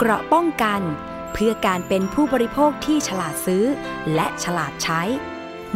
[0.00, 0.80] เกราะป้องกัน
[1.32, 3.64] เพื่อการเป็นผู้บริโภคที่ฉลาดซื้อ
[4.14, 5.02] และฉลาดใช้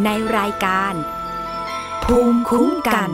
[0.04, 0.08] ใน
[0.38, 0.94] รายการ
[2.04, 3.10] ภูมิคุ้มกัน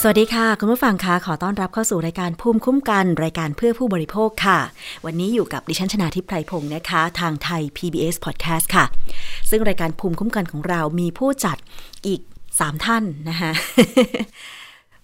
[0.00, 4.58] สวัสดีค่ะ คุณผู้ฟังคะขอต้อนรับเข้าสู่รายการภูมิคุ้มกัน รายการเพื่อผู้บริโภคค่ะ
[5.04, 8.84] วันนี้อยู่กับดิฉันชนาทิพไพรพงศ์นะคะ ทางไทย PBS Podcast ค่ะ
[9.50, 11.56] ซึ่งรายการภูมิคุ้มกันของเรามีผู้จัด
[12.06, 12.20] อีก
[12.52, 13.50] 3 ท่านนะคะ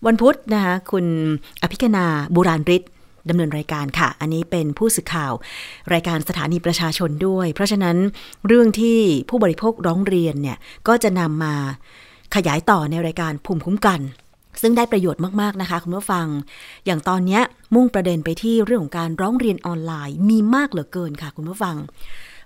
[0.05, 1.07] วันพุธนะคะคุณ
[1.63, 2.83] อภิคณาบุราริศ
[3.29, 5.33] ดำเนินรายการค่ะ อันนี้เป็นผู้สื่อข่าว
[5.93, 7.97] รายการสถานีประชาชนด้วย เพราะฉะนั้น
[8.47, 8.99] เรื่องที่
[9.29, 11.55] ผู้บริโภคร้องเรียนเนี่ย ก็จะนำมา
[12.35, 14.01] ขยายต่อในรายการภูมิคุ้มกัน
[14.63, 16.27] ซึ่งได้ประโยชน์มาก ๆ นะคะ คุณผู้ฟัง
[16.87, 17.41] อย่างตอนนี้
[17.75, 21.77] มุ่งประเด็นไปที่เรื่องของการร้องเรียนออนไลน์มีมากเหลือเกินค่ะ คุณผู้ฟัง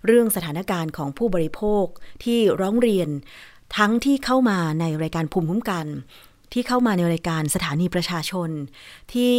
[0.07, 1.85] เรื่องสถานการณ์ของผู้บริโภค
[2.25, 3.09] ที่ร้องเรียน
[3.77, 5.87] ทั้งที่เข้ามาในรายการภูมิคุ้มกัน
[6.53, 8.51] ที่เข้ามาในรายการสถานีประชาชน
[9.15, 9.37] ที่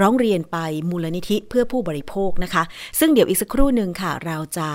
[0.00, 0.56] ร้องเรียนไป
[0.90, 2.62] มูลนิธิเพื่อผู้บริโภคนะคะ
[2.98, 4.68] ซึ่งเดี๋ยวอีกสักครู่หนึ่งค่ะ เราจะ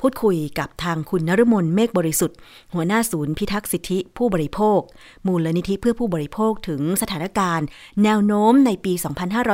[0.00, 2.36] พูดคุยกับทางคุณนฤมลเมฆบริสุทธิ์
[2.74, 4.80] หัวหน้าศูนย์พิทักษ์สิทธิผู้บริโภค
[5.26, 7.66] มูลนิธิเพื่อผู้บริโภคถึงสถานการณ์
[8.04, 8.92] แนวโน้มในปี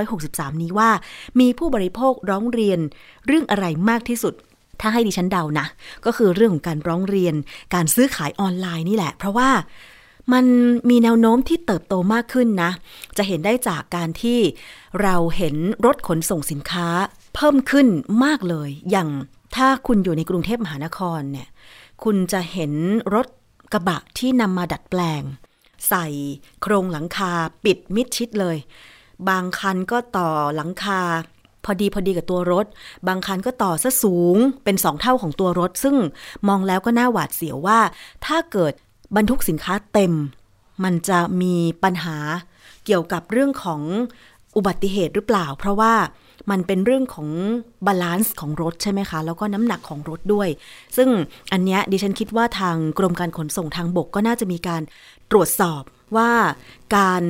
[0.00, 0.90] 2563 นี้ว่า
[1.40, 2.78] มีผู้บริโภคร้องเรียน
[3.26, 4.34] เรื่องอะไรมากที่สุด
[4.80, 5.66] ถ้าให้ดิฉันเดานะ
[6.06, 7.34] ก็คือเรื่องของการร้องเรียน
[7.74, 9.50] การซื้อขายออนไลน์นี่แหละ เพราะว่า
[10.32, 10.44] มัน
[10.90, 12.70] มีแนวโน้มที่เติบโตมากขึ้นนะ
[13.16, 14.38] จะเห็นได้จากการที่
[15.02, 15.56] เราเห็น
[15.86, 16.88] รถขนส่งสินค้า
[17.34, 17.86] เพิ่มขึ้น
[18.24, 19.08] มากเลย อย่าง
[19.56, 21.48] ถ้าคุณอยู่ในกรุงเทพมหานครเนี่ย
[22.04, 22.72] คุณจะเห็น
[23.14, 23.26] รถ
[23.72, 25.22] กระบะที่นำมาดัดแปลง
[25.88, 26.06] ใส่
[26.62, 27.32] โครงหลังคา
[27.64, 28.56] ปิดมิดชิดเลย
[29.28, 31.00] บางคันก็ต่อหลังคา
[31.64, 32.66] พอดีพอดีกับตัวรถ
[33.08, 35.96] บางคันก็ต่อซะสูงเป็นสองเท่าของตัวรถ ซึ่ง
[36.48, 37.80] มองแล้วก็น่าหวาดเสียวว่า
[38.26, 38.72] ถ้าเกิด
[39.16, 40.12] บรรทุกสินค้าเต็ม
[40.84, 42.16] มันจะมีปัญหา
[42.86, 43.80] เกี่ยวกับเรื่องของ
[44.56, 45.94] อุบัติเหตุหรือเปล่า เพราะว่า
[46.50, 47.28] มันเป็นเรื่องของ
[47.86, 50.48] balance ของรถใช่ไหมคะ แล้วก็น้ำหนักของรถด้วย
[50.96, 51.08] ซึ่ง
[51.52, 54.82] อันเนี้ยดิฉันคิดว่าทางกรมการขนส่งทางบกก็น่าจะมีการ
[55.30, 55.82] ตรวจสอบ
[56.16, 56.32] ว่า
[56.96, 57.22] การ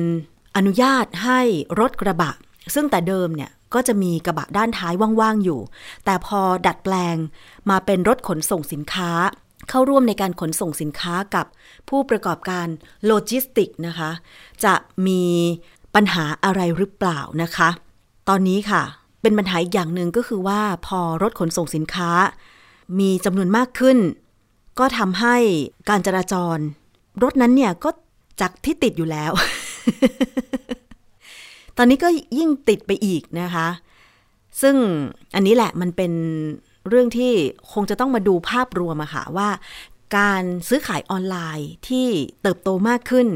[0.55, 1.39] อนุญาตให้
[1.79, 2.31] รถกระบะ
[2.75, 5.59] ซึ่งแต่เดิมเนี่ยก็จะมีกระบะด้านท้ายว่างๆอยู่
[6.05, 7.15] แต่พอดัดแปลง
[7.69, 9.11] มาเป็นรถขนส่งสินค้า
[9.69, 11.45] เข้าร่วมในการขนส่งสินค้ากับ
[11.89, 12.67] ผู้ประกอบการ
[13.05, 14.11] โลจิสติกนะคะ
[14.65, 14.73] จะ
[15.07, 15.23] มี
[15.95, 17.69] ปัญหาอะไรหรือเปล่านะคะ
[18.29, 18.83] ตอนนี้ค่ะ
[19.21, 22.11] เป็นปัญหาอีกอย่างหนึ่งก็คือว่าพอรถขนส่งสินค้า
[22.99, 23.97] มีจำนวนมากขึ้น
[24.79, 25.35] ก็ทำให้
[25.89, 26.57] การจราจร
[27.23, 27.89] รถนั้นเนี่ยก็
[28.41, 29.31] จากที่ติดอยู่แล้ว
[31.77, 32.07] ตอนนี้ก็
[32.37, 33.67] ยิ่งติดไปอีกนะคะ
[34.61, 34.75] ซึ่ง
[35.35, 36.11] อันนี้แหละมันเป็น
[36.89, 37.33] เรื่องที่
[37.73, 39.49] คงจะต้องมาดูภาพรวมอะค่ะว่า
[40.17, 42.07] การซื้อขายออนไลน์ที่
[42.41, 43.27] เติบโตมากขึ้น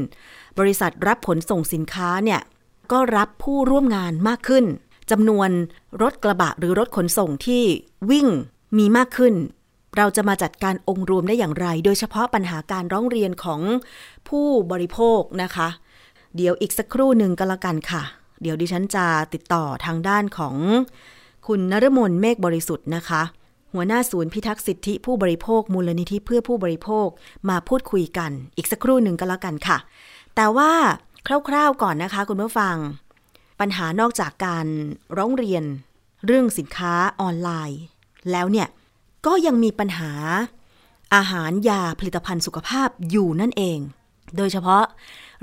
[0.58, 2.40] บริษัทรับขนส่งสินค้าเนี่ย
[2.92, 4.64] ก็รับผู้ร่วมงานมากขึ้น
[5.10, 5.50] จำนวน
[6.02, 7.62] รถกระบะหรือรถขนส่งที่
[8.10, 8.26] วิ่ง
[8.78, 9.34] มีมากขึ้น
[9.96, 13.60] เราจะมาจัดการองค์รวมได้อย่างไร โดยเฉพาะปัญหาการร้องเรียนของ
[14.28, 15.68] ผู้บริโภคนะคะ
[16.36, 18.02] เดี๋ยวอีกสักครู่หนึ่งก็แล้วกันค่ะ
[18.42, 20.54] เดี๋ยวดิฉันจะติดต่อทางด้านของ
[21.46, 23.22] คุณนรมนเมฆบริสุทธิ์นะคะ
[23.74, 27.08] หัวหน้าศูนย์พิทักษ์สิทธิผู้บริโภคมูลนิธิเพื่อผู้บริโภค
[27.48, 29.78] มาพูดคุยกัน อีกสักครู่หนึ่งก็แล้วกันค่ะ
[30.36, 30.72] แต่ว่า
[31.48, 32.76] คร่าวๆก่อนนะคะคุณผู้ฟัง
[33.60, 34.66] ปัญหานอกจากการ
[35.16, 35.64] ร้องเรียน
[36.26, 37.80] เรื่องสินค้าออนไลน์
[38.30, 38.68] แล้วเนี่ย
[39.26, 40.12] ก็ยังมีปัญหา
[41.14, 43.78] อาหารยาผลิตภัณฑ์สุขภาพอยู่นั่นเอง
[44.36, 44.84] โดยเฉพาะ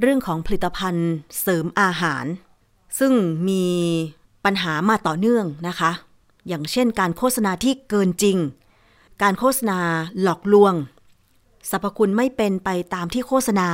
[0.02, 1.10] เรื่องของผลิตภัณฑ์
[1.42, 2.26] เสริมอาหาร
[3.00, 3.14] ซึ่ง
[3.50, 3.66] มี
[4.46, 5.92] ปัญหามาต่อเนื่องนะคะ
[6.48, 8.38] อย่างเช่นการโฆษณาที่เกินจริง
[9.22, 9.80] การโฆษณา
[10.22, 10.74] หลอกลวง
[11.70, 13.70] สรรพคุณไม่เป็นไปตามที่โฆษณา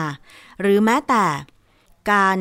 [0.61, 1.23] หรือแม้แต่
[2.11, 2.39] การ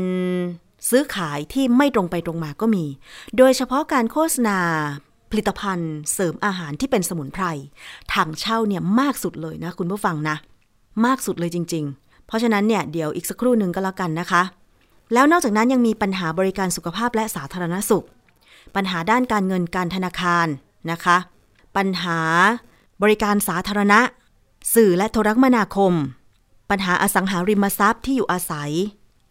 [0.90, 2.84] ซื้อขายที่ไม่ตรงไปตรงมาก็มี
[3.36, 4.58] โดยเฉพาะการโฆษณา
[5.30, 7.44] ผลิตภัณฑ์เสริมอาหารที่เป็นสมุนไพร
[8.14, 10.36] ถังเช่าเนี่ยมากสุดเลยนะคุณผู้ฟังนะ
[11.06, 14.42] มากสุดเลยจริง ๆ เพราะฉะนั้นเนี่ยเดี๋ยวอีกสักครู่หนึ่งก็แล้วกันนะคะ
[15.14, 18.04] แล้วนอกจากนั้นยังมีปัญหาบริการสุขภาพและสาธารณสุข
[18.76, 20.46] ปัญหาด้านการเงินการธนาคาร
[20.90, 21.16] นะคะ
[21.76, 22.18] ปัญหา
[23.02, 24.00] บริการสาธารณะ
[24.74, 25.92] สื่อและโทรคมนาคม
[26.70, 28.72] ปัญหาอสังหาริมทรัพย์ที่อยู่อาศัย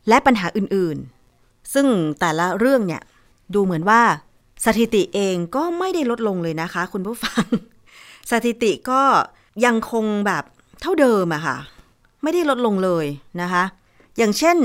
[0.07, 1.87] และปัญหาอื่นๆ ซึ่ง
[2.19, 3.01] แต่ละเรื่องเนี่ย
[3.53, 4.01] ดูเหมือนว่า
[4.65, 7.43] สถิติเองก็ไม่ได้ลดลงเลยนะคะ คุณผู้ฟัง
[8.31, 9.01] สถิติก็
[9.65, 10.43] ยังคงแบบ
[10.81, 11.57] เท่าเดิมอะค่ะ
[12.23, 13.05] ไม่ได้ลดลงเลย
[13.41, 13.63] นะคะ
[14.17, 14.57] อย่างเช่น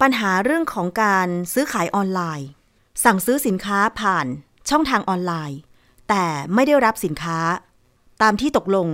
[0.00, 2.48] ปัญหาเรื่องของการซื้อขายออนไลน์
[3.04, 4.26] สั่งซื้อสินค้าผ่าน
[4.68, 5.58] ช่องทางออนไลน์
[6.08, 6.24] แต่
[6.54, 7.38] ไม่ได้รับสินค้า
[8.22, 8.88] ตามที่ตกลง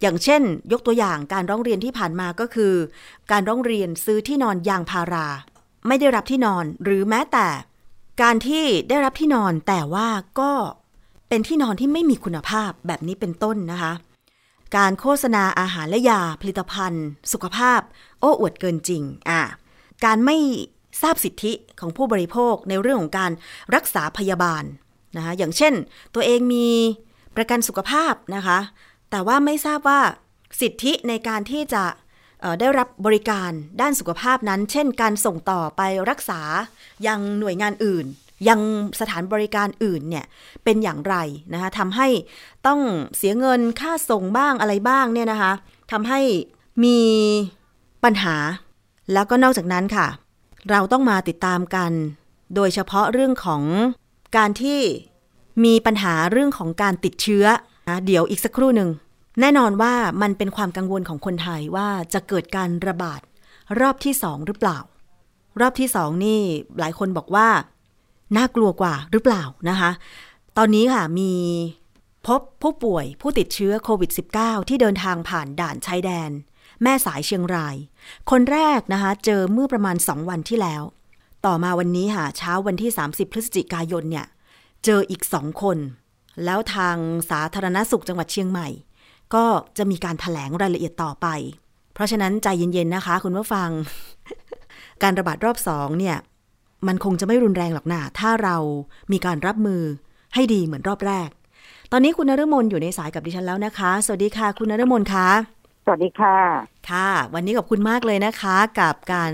[0.00, 0.42] อย่างเช่น
[0.72, 2.74] ยกตัวอย่างการร้องเรียนที่ผ่านมาก็คือ
[3.30, 5.28] การร้องเรียนซื้อที่นอนยางพารา
[5.86, 7.48] ไม่ได้รับที่นอนหรือแม้แต่
[8.22, 10.08] การที่ได้รับที่นอนแต่ว่า
[10.40, 10.52] ก็
[11.28, 13.92] เป็นที่นอนที่ไม่มีคุณภาพแบบนี้เป็นต้นนะคะ
[14.76, 17.80] การโฆษณาอาหารและยาผลิตภัณฑ์ สุขภาพ
[18.20, 19.40] โอ้อวดเกินจริงอ่า
[20.04, 20.36] การไม่
[21.02, 23.32] ทราบสิทธิของผู้บริโภคในเรื่องของการ
[23.74, 24.64] รักษาพยาบาล
[25.16, 25.74] นะคะอย่างเช่น
[26.14, 26.68] ตัวเองมี
[27.36, 28.58] ประกันสุขภาพนะคะ
[29.10, 30.00] แต่ว่าไม่ทราบว่า
[30.60, 31.84] สิทธิในการที่จะ
[32.60, 33.50] ได้รับบริการ
[33.80, 36.40] ด้านสุขภาพนั้น เช่น การส่งต่อไปรักษา
[37.06, 38.06] ยังหน่วยงานอื่น
[38.48, 38.60] ยัง
[39.00, 40.24] สถานบริการอื่นเนี่ย
[40.64, 41.16] เป็นอย่างไร
[41.52, 42.08] นะคะทำให้
[42.66, 42.80] ต้อง
[43.16, 45.52] เสียเงินค่าส่งบ้างอะไรบ้างเนี่ยนะคะ
[45.92, 46.20] ทำให้
[46.84, 46.98] มี
[48.04, 48.36] ปัญหา
[49.12, 50.06] แล้วก็นอกจากนั้นค่ะ
[50.70, 51.92] เราต้องมาติดตามกัน
[52.54, 53.62] โดยเฉพาะเรื่องของ
[54.36, 54.80] การที่
[55.64, 57.44] มีปัญหาเรื่องของการติดเชื้อ
[57.88, 58.90] นะเดี๋ยวอีกสักครู่หนึ่ง
[59.40, 63.20] แน่นอนว่ามันเป็นความกังวลของคนไทยว่าจะเกิดการระบาด
[63.80, 64.78] รอบที่สองหรือเปล่า
[65.60, 66.40] รอบที่สองนี่
[66.78, 67.48] หลายคนบอกว่า
[68.36, 69.90] น่ากลัวกว่าหรือเปล่านะคะ
[70.56, 71.32] ตอนนี้ค่ะมี
[72.26, 74.10] พบผู้ป่วยผู้ติดเชื้อโควิด
[74.40, 76.30] -19 ที่เดินทางผ่านด่านชายแดน
[76.82, 77.76] แม่สายเชียงราย
[78.30, 80.82] คนแรกนะคะเจอเมื่อประมาณ 2 วันที่แล้ว
[81.46, 84.26] ต่อมาวันนี้ค่ะเช้าวันที่ 30 พฤศจิกายนเนี่ย
[84.84, 85.78] เจออีกสองคน
[86.44, 86.96] แล้วทาง
[87.30, 88.68] สาธารณสุขจังหวัดเชียงใหม่
[89.34, 89.44] ก็
[89.78, 91.26] จะมีการถแถลงรายละเอียดต่อไป
[91.94, 93.68] เพราะฉะนั้นใจเย็นๆนะคะ คุณผู้ฟัง
[95.02, 96.16] การระบาดรอบสองเนี่ย
[96.86, 98.56] มันคงจะไม่รุนแรงหรอกนะถ้าเรา
[99.12, 99.82] มีการรับมือ
[100.34, 101.28] ให้ดีเหมือนรอบแรก
[101.92, 105.28] ตอนนี้คุณนรมนอยู่ในสายกับดิฉันแล้วนะคะ สวัสดีค่ะ คุณนรมนคะ
[105.90, 106.36] วัสดีค่ะ
[106.90, 109.32] ค่ะ วันนี้ขอบคุณมากเลยนะคะ กับการ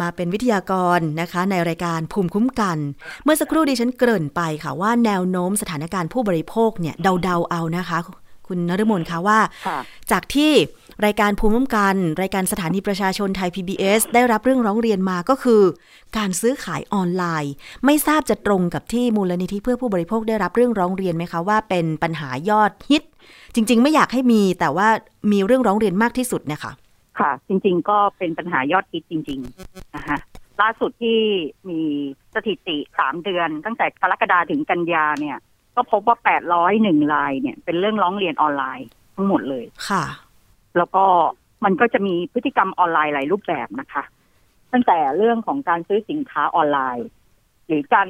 [0.00, 2.78] มาเป็นวิทยากรนะคะ ในรายการภูมิคุ้มกัน
[3.24, 7.98] เมื่อสักครู่ดิฉันเกริ่นไปค่ะว่าแนวโน้มสถานการณ์ผู้บริโภคเนี่ยเดาๆเอานะคะ
[8.48, 9.40] คุณนฤมลคะว่า
[10.10, 10.52] จากที่
[11.06, 15.62] รายการภูมิคุ้มกัน รายการสถานีประชาชนไทย PBS ได้รับเรื่องร้องเรียนมาก็คือ
[16.16, 17.52] การซื้อขายออนไลน์
[17.84, 23.02] ไม่ทราบจะตรงกับที่มูลนิธิเพื่อผู้บริโภคได้รับเรื่องร้องเรียนไหมคะว่าเป็นปัญหายอดฮิต
[23.54, 24.88] จริง ๆ ไม่อยากให้มีแต่ว่า
[25.32, 26.72] มีเรื่องร้องเรียนมากที่สุดเนี่ยค่ะ
[27.18, 30.18] ค่ะ จริง ๆ ก็เป็นปัญหายอดฮิตจริงๆนะคะ
[30.60, 31.20] ล่าสุดที่
[31.68, 31.80] มี
[32.34, 35.38] สถิติสามเดือน ตั้งแต่กรกฎาถึงกันยาเนี่ย
[35.76, 40.04] ก็พบว่าแปดร้อยหนึ่งลายเนี่ย เป็นเรื่องร้องเรียนออนไลน์ทั้งหมดเลยค่ะ
[40.76, 41.04] แล้วก็
[41.64, 44.04] มันก็จะมีพฤติกรรมออนไลน์หลายรูปแบบนะคะ
[44.72, 47.06] ตั้งแต่เรื่องของการซื้อสินค้าออนไลน์
[47.66, 48.08] หรือการ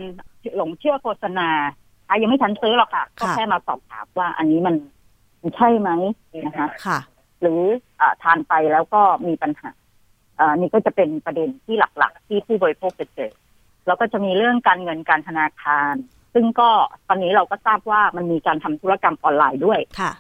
[0.57, 1.49] หลงเชื่อโฆษณา
[2.09, 4.96] อะยังไม่ทันซื้อหรอกค่ะ ก็แค่มาสอบถามว่าอันนี้มันมัน
[5.57, 5.91] ใช่ไหม
[6.47, 6.99] นะคะค่ะ
[7.41, 7.61] หรือ
[8.01, 9.71] อทานไปแล้วก็มีปัญหา
[10.39, 13.33] อ่านี่ก็จะเป็นประเด็นที่หลักๆ ที่ผู้บริโภคจะเจอ
[13.87, 15.95] แล้วก็จะมีเรื่องการเงินการธนาคาร
[16.35, 16.69] ซึ่งก็
[17.09, 20.13] ตอนนี้เราก็ทราบว่ามันมีการทำธุรกรรมออนไลน์ด้วยค่ะ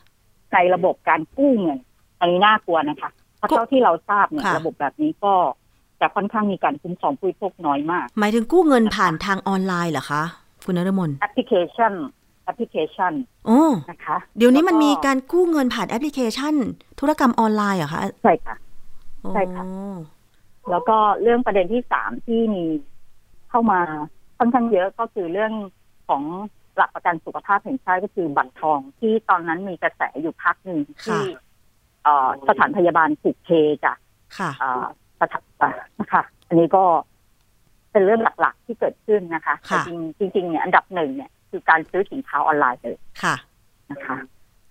[0.52, 1.78] ในระบบการกู้เงิน
[2.20, 5.34] อันนี้น่ากลัวนะคะเพราะเท่าที่เราทราบเนี่ยระบบแบบนี้ก็
[6.00, 10.22] จะค่อนข้างมีการคุ้มครองผู้บริโภคน้อยมาก หมายถึงกู้เงินผ่านทางออนไลน์เหรอคะ
[10.64, 11.92] คุณนรมนแอปพลิเคชัน
[12.46, 13.12] แอปพลิเคชัน
[13.46, 13.60] โอ้
[13.90, 16.54] นะคะ เดี๋ยวนี้มันมีการกู้เงินผ่านแอปพลิเคชัน
[17.00, 18.56] ธุรกรรมออนไลน์เหรอคะใช่ค่ะ
[19.32, 19.64] ใช่ค่ะ
[20.70, 22.64] แล้วก็เรื่องประเด็นที่สามที่มี
[23.50, 23.80] เข้ามา
[24.38, 25.52] ค่อนข้างเยอะก็คือเรื่อง
[26.08, 26.22] ของ
[26.76, 31.22] หลักประกันสุขภาพแห่งชาติก็คือบัตรทองที่ตอนนั้นมีกระแสอยู่พักหนึ่งที่
[32.48, 33.50] สถานพยาบาลถูกเท
[33.84, 33.98] จาก
[35.20, 35.42] สถาน
[36.00, 36.84] นะคะ อันนี้ก็
[37.92, 39.54] เป็นเรื่องหลักๆที่เกิดขึ้นนะคะ
[40.18, 43.36] จริงจริงเนี่ยอันดับหนึ่งเนี่ย คือการซื้อสินค้าออนไลน์เลยค่ะ
[43.90, 44.18] นะคะ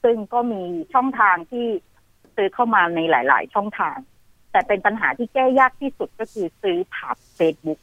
[0.03, 0.61] ซึ่งก็มี
[0.93, 1.65] ช่องทางที่
[2.35, 3.97] ซื้อเข้ามาในหลาย ๆ ช่องทาง
[4.51, 7.79] แต่เป็นปัญหาที่แก้ยากที่สุดก็คือซื้อผ่านเฟซบุ๊ก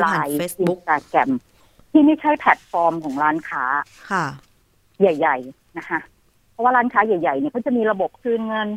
[0.00, 1.30] ไลน์อินสตาแกรม
[1.90, 3.64] ที่ไม่ใช่แพลตฟอร์มของร้านค้า
[4.10, 4.24] ค่ะ
[5.00, 6.00] ใหญ่ ๆ นะคะ
[6.52, 8.68] เพราะว่าร้านค้าใหญ่ ๆ เนี่ยเขาจะมีระบบคืนเงิน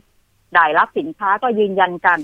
[0.54, 2.20] ได้รับสินค้าก็ยืนยันกัน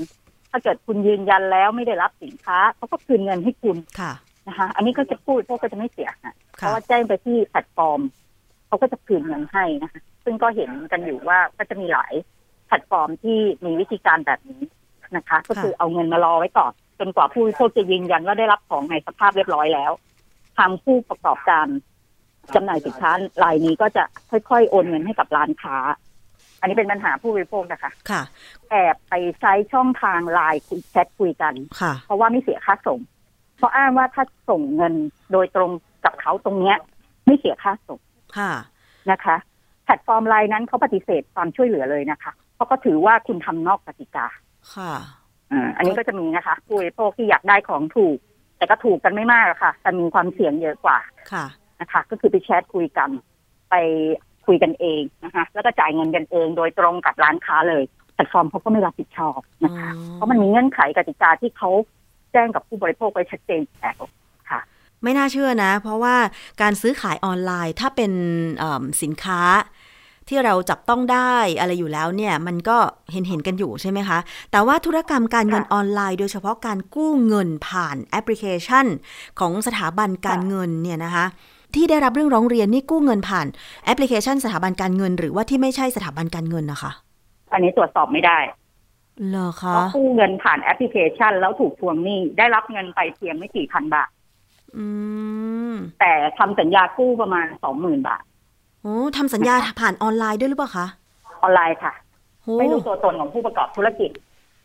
[0.50, 4.14] ถ้าเกิดคุณยืนยันแล้วไม่ได้รับสินค้าเขาก็คืนเงินให้คุณค่ะ
[4.48, 8.02] นะคะ อันนี้ก็จะพูดพวกก็จะไม่เสียะเพราะว่าแจ้งไปที่แพลตฟอร์ม
[8.68, 12.14] เขาก็จะคืนเงินให้นะคะ ซึ่งก็เห็นกันอยู่ว่าก็จะมีหลาย
[12.68, 14.62] แพลตฟอร์มที่มีวิธีการแบบนี้
[15.18, 19.92] นะคะ ก็คือเอาเงินมารอไว้ก่อนจนกว่าผู้บริโภคจะยืนยันว่าได้รับของในสภาพเรียบร้อยแล้ว
[20.58, 21.68] ทางผู้ประกอบการ
[22.56, 23.12] จำหน่ายสินค้า
[23.44, 24.04] รายนี้ก็จะ
[24.50, 25.78] ค่อยๆ โอนเงินให้กับร้านค้า
[26.60, 28.22] อันนี้เป็นปัญหาผู้บริโภคนะคะ ค่ะ
[28.70, 33.00] แอบไปใช้ช่องทางไลน์คุยแชทคุยกันค่ะเพราะว่าไม่เสียค่าส่ง
[33.58, 34.94] เพราะอ้างว่าถ้าส่งเงิน
[35.32, 35.72] โดยตรง
[36.06, 36.78] กับเขาตรงเนี้ย
[37.26, 38.00] ไม่เสียค่าส่ง
[38.38, 38.52] ค่ะ
[39.12, 39.36] นะคะ
[39.84, 44.28] แพลตฟอร์มไลน์นั้นเขาปฏิเสธความช่วยเหลือเลยนะคะเพราะก็ถือว่าคุณทำนอกกติกา
[44.76, 44.94] ค่ะ
[45.78, 48.18] อันนี้ก็จะมีนะคะผู้บริโภคที่อยากได้ของถูก
[48.58, 50.98] แต่ก็ถูกกันไม่มากค่ะแต่มีความเสี่ยงเยอะกว่า
[51.32, 51.46] ค่ะ
[51.82, 53.10] นะคะ ก็คือไปแชทคุยกัน
[53.70, 53.76] ไป
[54.46, 57.84] คุยกันเองนะคะ แล้วก็จ่ายเงินกันเองโดยตรงกับร้านค้าเลย
[58.14, 64.02] แพลตฟอร์มเขาก็ไม่รับผิดชอบนะคะ เพราะมันมีเงื่อนไขกติกาที่เขาแจ้งกับผู้บริโภคไปชัดเจนแล้ว
[64.50, 64.60] ค่ะ
[65.04, 66.16] ไไม่น่าเชื่อนะ เพราะว่า
[66.62, 68.12] การซื้อขายออนไลน์ถ้าเป็น
[69.02, 69.42] สินค้า
[70.30, 72.78] ที่เราจับต้องได้อะไรอยู่แล้วเนี่ย มันก็
[73.12, 74.20] เห็นเห็นกันอยู่ใช่ไหมคะ
[74.52, 78.86] แต่ว่าธุรกรรมการเงินออนไลน์ โดยเฉพาะการกู้เงินผ่านแอปพลิเคชัน
[79.40, 81.26] ของสถาบันการเงินเนี่ยนะคะ
[81.76, 83.48] ที่ได้รับเรื่องร้องเรียนนี่กู้เงินผ่าน
[83.86, 86.92] แอปพลิเคชัน สถาบันการเงิน หรือว่าที่ไม่ใช่สถาบันการเงินนะคะ
[87.54, 88.38] อันนี้ตรวจสอบไม่ได้
[89.30, 94.10] เหรอคะเพราะกู้เงินผ่านแอปพลิเคชัน แล้วถูกทวงหนี้ได้รับเงินไปเพียงไม่กี่พันบาท
[96.00, 98.24] แต่ทำสัญญากู้ประมาณสองหมื่นบาท
[98.82, 100.88] โอ้ทำสัญญาผ่านออนไลน์ด้วยหรือเปล่าคะ
[101.42, 101.94] ออนไลน์ค่ะ
[102.60, 104.12] ไม่รู้ตัวตนของผู้ประกอบธุรกิจ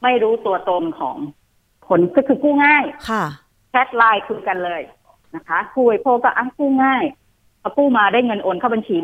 [0.03, 1.17] ไม่รู้ตัวตนของ
[1.89, 3.25] คนก็คือกู้ง่ายค่ะ
[3.71, 4.83] แชทไลน์คุยกันเลย
[5.35, 7.05] นะคะคุยโพก็อ้างกู้ง่าย
[7.63, 8.97] พอกู้มาได้เงินโอนเข้าบัญชี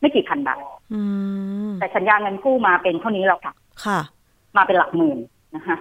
[0.00, 0.62] ไม่กี่พันบาท
[1.78, 3.98] แต่สัญญาเงินกู้มาเป็นเท่านี้แล้วค่ะ ค่ะ
[4.56, 5.18] มาเป็นหลักหมื่น
[5.56, 5.76] นะคะ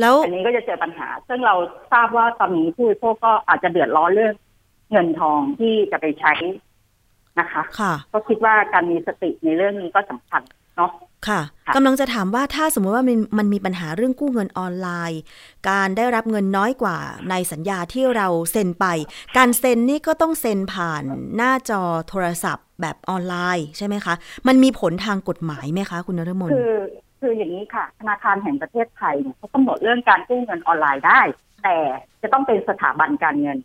[0.00, 1.54] แล้วอันนี้ก็จะเจอปัญหา ซึ่งเรา
[1.92, 4.34] ทราบว่าตอนนี้ผู้บริโภคก็อาจจะเดือดร้อนเรื่อง
[4.90, 6.32] เงินทองที่จะไปใช้
[7.40, 10.42] นะคะค่ะก็คิดว่าการมีสติในเรื่องนี้ก็สำคัญ
[10.76, 10.90] เนาะ
[11.28, 11.40] ค่ะ
[11.76, 15.20] กำลังจะถามว่าถ้าสมมติว่ามันมันมีปัญหาเรื่องกู้เงินออนไลน์
[15.70, 16.98] การได้รับเงินน้อยกว่า
[17.30, 18.86] ในสัญญาที่เราเซ็นไป
[19.36, 21.04] การเซ็นนี่ก็ต้องเซ็นผ่าน
[21.36, 24.14] หน้าจอโทรศัพท์แบบออนไลน์ใช่ไหมคะ
[24.46, 26.74] มันมีผลทางกฎหมายไหมคะ คุณนรมนคือ
[27.20, 31.20] คืออย่างนี้ค่ะ ธนาคารแห่งประเทศไทยเนี่ยเขากำหนดเรื่องการกู้เงินออนไลน์ได้
[31.62, 31.76] แต่
[32.22, 33.58] จะต้องเป็นสถาบันการเงิน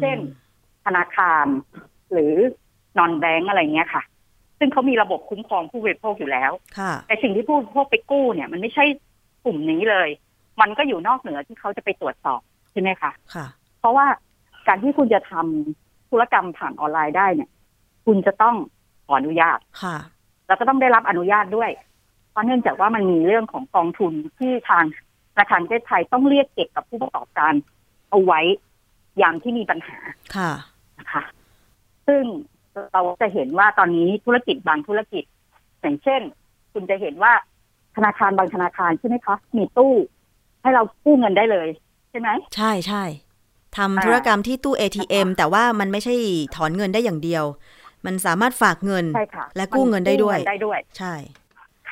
[0.00, 0.18] เช่น
[0.84, 1.46] ธนาคาร
[2.12, 2.34] หรือ
[2.98, 4.02] นอนแบงก์อะไรเงี้ยค่ะ
[4.58, 6.52] ซึ่งเขามีระบบคุ้มครองผู้บริโภคอยู่แล้ว
[7.06, 8.84] แต่สิ่งที่ผู้บริโภคไปกู้เนี่ย มันไม่ใช่
[9.44, 10.08] กลุ่มนี้เลย
[10.60, 12.40] มันก็อยู่นอกเหนือที่เขาจะไปตรวจสอบ
[12.72, 13.46] ใช่ไหมคะค่ะ
[13.80, 14.06] เพราะว่า
[14.68, 17.50] การที่คุณจะทำธุรกรรมผ่านออนไลน์ได้เนี่ย
[18.06, 18.56] คุณจะต้อง
[19.06, 19.96] ขออนุญาตค่ะ
[20.46, 21.70] แล้วก็ต้องได้รับอนุญาตด้วย
[22.30, 24.84] เพราะเนื่องจากว่ามันมีเรื่องของกองทุนที่ทาง
[25.32, 27.54] ธนาคารประเทศไทยต้องเรียกเก็บกับผู้ประกอบการ
[28.10, 28.40] เอาไว้
[29.20, 29.98] ยามที่มีปัญหา
[30.36, 30.50] ค่ะ
[30.98, 31.22] นะคะ
[32.06, 32.22] ซึ่ง
[32.92, 35.24] เราจะเห็นว่าตอนนี้ธุรกิจบางธุรกิจ
[35.80, 36.20] อย่างเช่น
[36.72, 37.32] คุณจะเห็นว่า
[37.96, 39.94] ธนาคารบางธนาคารใช่ไหมคะมีตู้
[40.62, 41.68] ให้เรากู้เงินได้เลย
[42.10, 43.04] ใช่ไหมใช่ใช่
[43.76, 46.14] ทำธุรกรรมที่ตู้ ATM แต่ว่ามันไม่ใช่
[46.56, 47.44] ถอนเงินได้อย่างเดียว
[48.06, 49.04] มันสามารถฝากเงิน
[49.56, 51.14] และกู้เงินได้ด้วยได้ด้วย ใช่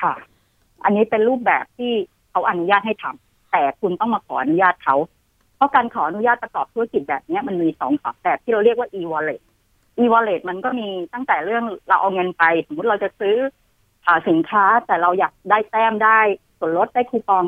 [0.01, 0.13] ค่ะ
[0.83, 1.93] อันนี้เป็นรูปแบบที่
[2.31, 4.95] เขาอนุญาตให้ทำแต่คุณต้องมาขออนุญาตเขา
[5.55, 7.91] เพราะการขออนุญาตประกอบธุรกิจแบบนี้มันมีสอง
[8.23, 9.41] แบบที่เราเรียกว่า e-wallet
[10.01, 13.35] e-wallet มันก็มีตั้งแต่เรื่องเราเอาเงินไป สมมติเราจะซื้อ
[14.07, 16.19] อสินค้าแต่เราอยากได้แต้มได้
[16.59, 17.45] ส่วนลดได้คูปอง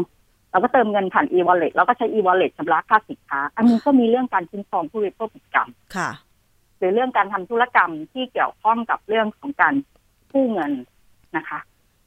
[0.51, 6.09] เราก็เติมเงินผ่าน e-wallet เราก็ใช้ e-wallet ชำระค่าสินค้า อันนี้ก็มีเรื่องการคุ้มครองผู้บริโภคกิจกรรมค่ะ
[6.77, 9.73] หรือเรื่องการทำธุรกรรมที่เกี่ยวข้องกับเรื่องของการ
[10.31, 10.71] กู้เงิน
[11.37, 11.59] นะคะ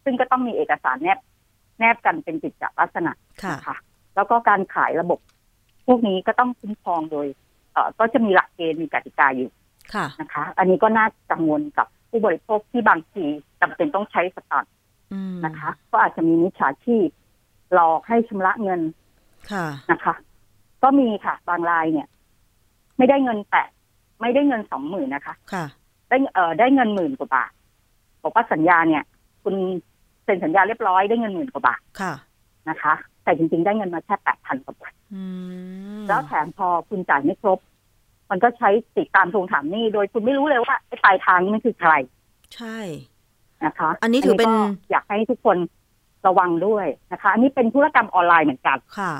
[0.04, 1.18] ซึ่งก็ต้องมีเอกสารแนบ
[1.78, 3.12] แนบกันเป็นจิตจลักษณะ
[3.66, 3.76] ค่ะ
[4.14, 5.18] แล้วก็การขายระบบ
[5.86, 7.26] พวกนี้ก็ต้องคุ้มครองโดย
[7.72, 9.50] เออก็จะมีหลักเกณฑ์มีกติกาอยู่
[10.20, 13.24] นะคะ อันนี้ก็น่ากังวลกับผู้บริโภคที่บางที
[13.60, 14.72] จำเป็นต้องใช้สตางค์
[15.44, 17.08] นะคะ ก็อาจจะมีมิจฉาชีพ
[17.74, 18.80] หลอกให้ชำระเงิน
[19.90, 20.14] นะคะ
[20.82, 22.08] ก็มีค่ะบางรายเนี่ย
[22.98, 23.68] ไม่ได้เงินแปะ
[24.20, 25.64] ไม่ได้เงินสองหมื่นนะคะ ค่ะ
[26.08, 27.52] ได้เอ่อได้เงินหมื่นกว่าบาท
[28.22, 29.02] บอกว่าสัญญาเนี่ย
[29.42, 29.54] คุณ
[30.24, 32.14] เซ็นสัญญาเรียบร้อยได้เงินหมื่นกว่าบาทค่ะ
[32.68, 34.94] นะคะ แต่จริงๆได้เงินมาแค่แปดพันกว่าบาท
[36.08, 37.58] แล้วแถมพอคุณจ่ายไม่ครบ
[38.30, 41.92] มันก็ใช้ติดตามทวงถามหนี้โดยคุณไม่รู้เลยว่าไอ้ปลายทางนี้มันคือใคร
[42.54, 42.78] ใช่
[43.64, 44.52] นะคะ อันนี้ถือเป็น
[44.90, 45.56] อยากให้ทุกคน
[46.26, 49.12] ระวังด้วยนะคะ อันนี้เป็นธุรกรรมออนไลน์เหมือนกันค่ะ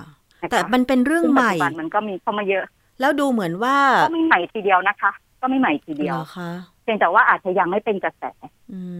[0.50, 2.64] แต่มันเป็นเรื่องใหม่มันก็มีเข้ามาเยอะ
[3.00, 6.14] แล้วดูเหมือนว่าก็ไม่ใหม่ทีเดียวนะคะ ก็ไม่ใหม่ทีเดียว
[6.84, 8.24] เพียงแต่ว่าอาจจะยังไม่เป็นกระแส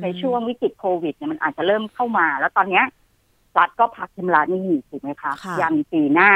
[0.03, 2.85] ในช่วงวิกฤตโควิดเนี่ยมันอาจจะเริ่มเข้ามา แล้วตอนเนี้ย
[3.59, 6.31] รัฐก็พักชำระหนี้ถูกไหมคะยันปีหน้า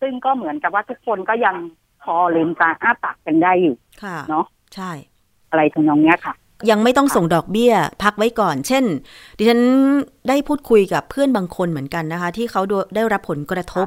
[0.00, 1.56] ซึ่งก็เหมือนกับว่าทุกคนก็ยัง
[2.02, 3.76] พอลืมตาอ้าปากกันได้อยู่
[4.28, 4.90] เนาะใช่
[5.50, 6.34] อะไรทำนองเนี้ยค่ะ
[6.70, 7.72] ยังไม่ต้องส่งดอกเบี้ย
[8.02, 8.84] พักไว้ก่อน เช่น
[9.38, 9.60] ดิฉัน
[10.28, 12.60] ได้พูดคุยกับเพื่อนบางคนเหมือนกันนะคะ ที่เขา
[12.94, 13.86] ได้รับผลกระทบ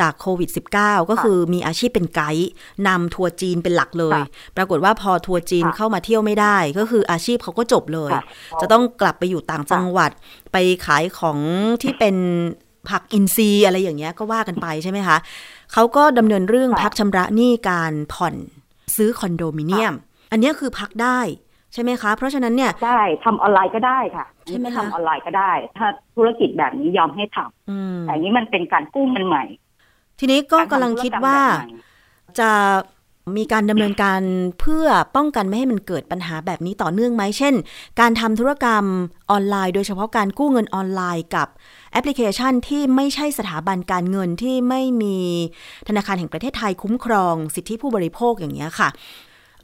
[0.00, 2.50] จากโควิด -19 ก็คือมีอาชีพเป็นไกด์
[2.88, 4.20] นำทัวร์จีนเป็นหลักเลย
[4.56, 8.12] ปรากฏว่าพอทัวร์จีนเข้ามาเที่ยวไม่ได้ ก็คืออาชีพเขาก็จบเลย
[8.60, 10.10] จะต้องกลับไปอยู่ต่างจังหวัด
[10.52, 11.38] ไปขายของ
[11.82, 12.16] ที่เป็น
[12.88, 15.16] ผักอินทรีย์อะไรอย่างเงี้ยก็ว่ากันไปใช่ไหมคะ
[15.72, 18.34] เขาก็ดำเนินเรื่องพักชำระหนี้การผ่อน
[18.96, 19.94] ซื้อคอนโดมิเนียม
[20.30, 21.20] อันนี้คือพักได้
[21.72, 25.86] ใช่ไหมคะ เพราะฉะนั้นเนี่ยได้ทำออนไลน์ก็ได้ค่ะใช่ไหมทำออนไลน์ก็ได้ ถ้า
[26.16, 29.44] ธุรกิจแบบนี้ยอมให้ทำแต่นี้มันเป็นการกู้เงินใหม่
[30.18, 31.38] ทีนี้ก็กำลังคิดว่า
[32.38, 32.50] จะ
[33.36, 34.20] มีการดำเนินการ
[34.60, 34.86] เพื่อ
[35.16, 37.54] ป้องกันไม่ให้มันเกิดปัญหาแบบนี้ต่อเนื่องไหม เช่น
[38.00, 38.84] การทำธุรกรรม
[39.30, 41.48] ออนไลน์ โดยเฉพาะการกู้เงินออนไลน์กับ
[41.92, 45.16] แอปพลิเคชันที่ไม่ใช่สถาบันการเงินที่ไม่มี
[45.88, 48.88] ธนาคารแห่งประเทศไทยคุ้มครอง สิทธิผู้บริโภคอย่างเงี้ยค่ะ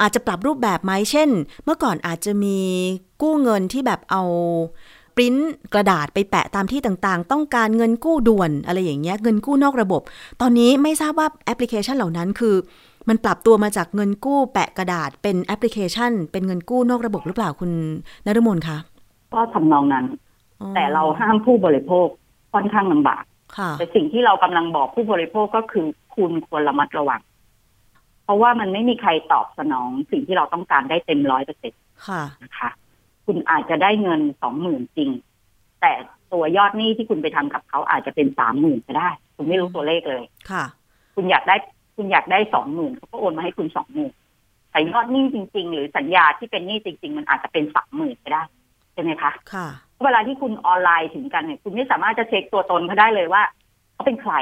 [0.00, 1.28] อาจจะปรับรูปแบบไหมเช่น
[1.64, 2.58] เมื่อก่อนอาจจะมี
[3.22, 4.22] กู้เงินที่แบบเอา
[5.16, 5.34] ปริ้น
[5.72, 10.02] กระดาษไปแปะตามที่ต่างๆ ต้องการเงินกู้ด่วนอะไรอย่างเงี้ยเงินกู้นอกระบบ
[10.40, 12.54] ตอนนี้ไม่ทราบว่าแอปพลิเคชันเหล่านั้นคือ
[13.08, 17.70] มันปรับตัวมาจากเงินกู้แปะกระดาษเป็นแอปพลิเคชัน เป็นเงินกู้นอกระบบหรือเปล่าคุณ
[18.26, 18.78] นฤมลคะ
[19.34, 20.04] ก็ทำนองนั้น
[20.60, 22.06] อ๋อแต่เราห้ามผู้บริโภค
[22.52, 23.22] ค่อนข้างลำบาก
[23.56, 27.20] ค่ะแต่สิ่งที่เรากำลังบอกผู้บริโภคก็คือคุณควรระมัดระวัง
[28.26, 32.70] เพราะว่ามันไม่มีใครตอบสนองสิ่งที่เราต้องการได้เต็มร้อยเปอร์เซ็นตค่ะนะคะ
[33.26, 35.10] คุณอาจจะได้เงินสองหมื่นจริง
[35.80, 35.92] แต่
[36.32, 40.64] ตัวยอดหนี้ที่คุณไปทำกับเขาอาจจะเป็นสามหมื่นก็ได้ คุณไม่รู้ตัวเลขเลยค่ะ
[41.14, 41.56] คุณอยากได้
[41.96, 44.12] คุณอยากได้สองหมื่นเขาก็โอนมาให้คุณสองหมื่น
[44.70, 48.42] แต่ยอดหนี้จริง ๆ หรือสัญญาที่เป็นหนี้จริง ๆ มันอาจจะเป็นสามหมื่นก็ได้
[48.92, 49.66] ใช่ไหมคะค่ะ
[50.04, 53.42] เวลาที่คุณออนไลน์ถึงกันเนี่ยคุณไม่สามารถจะเช็คตัวตนเขาได้เลยว่า
[53.92, 54.34] เขาเป็นใคร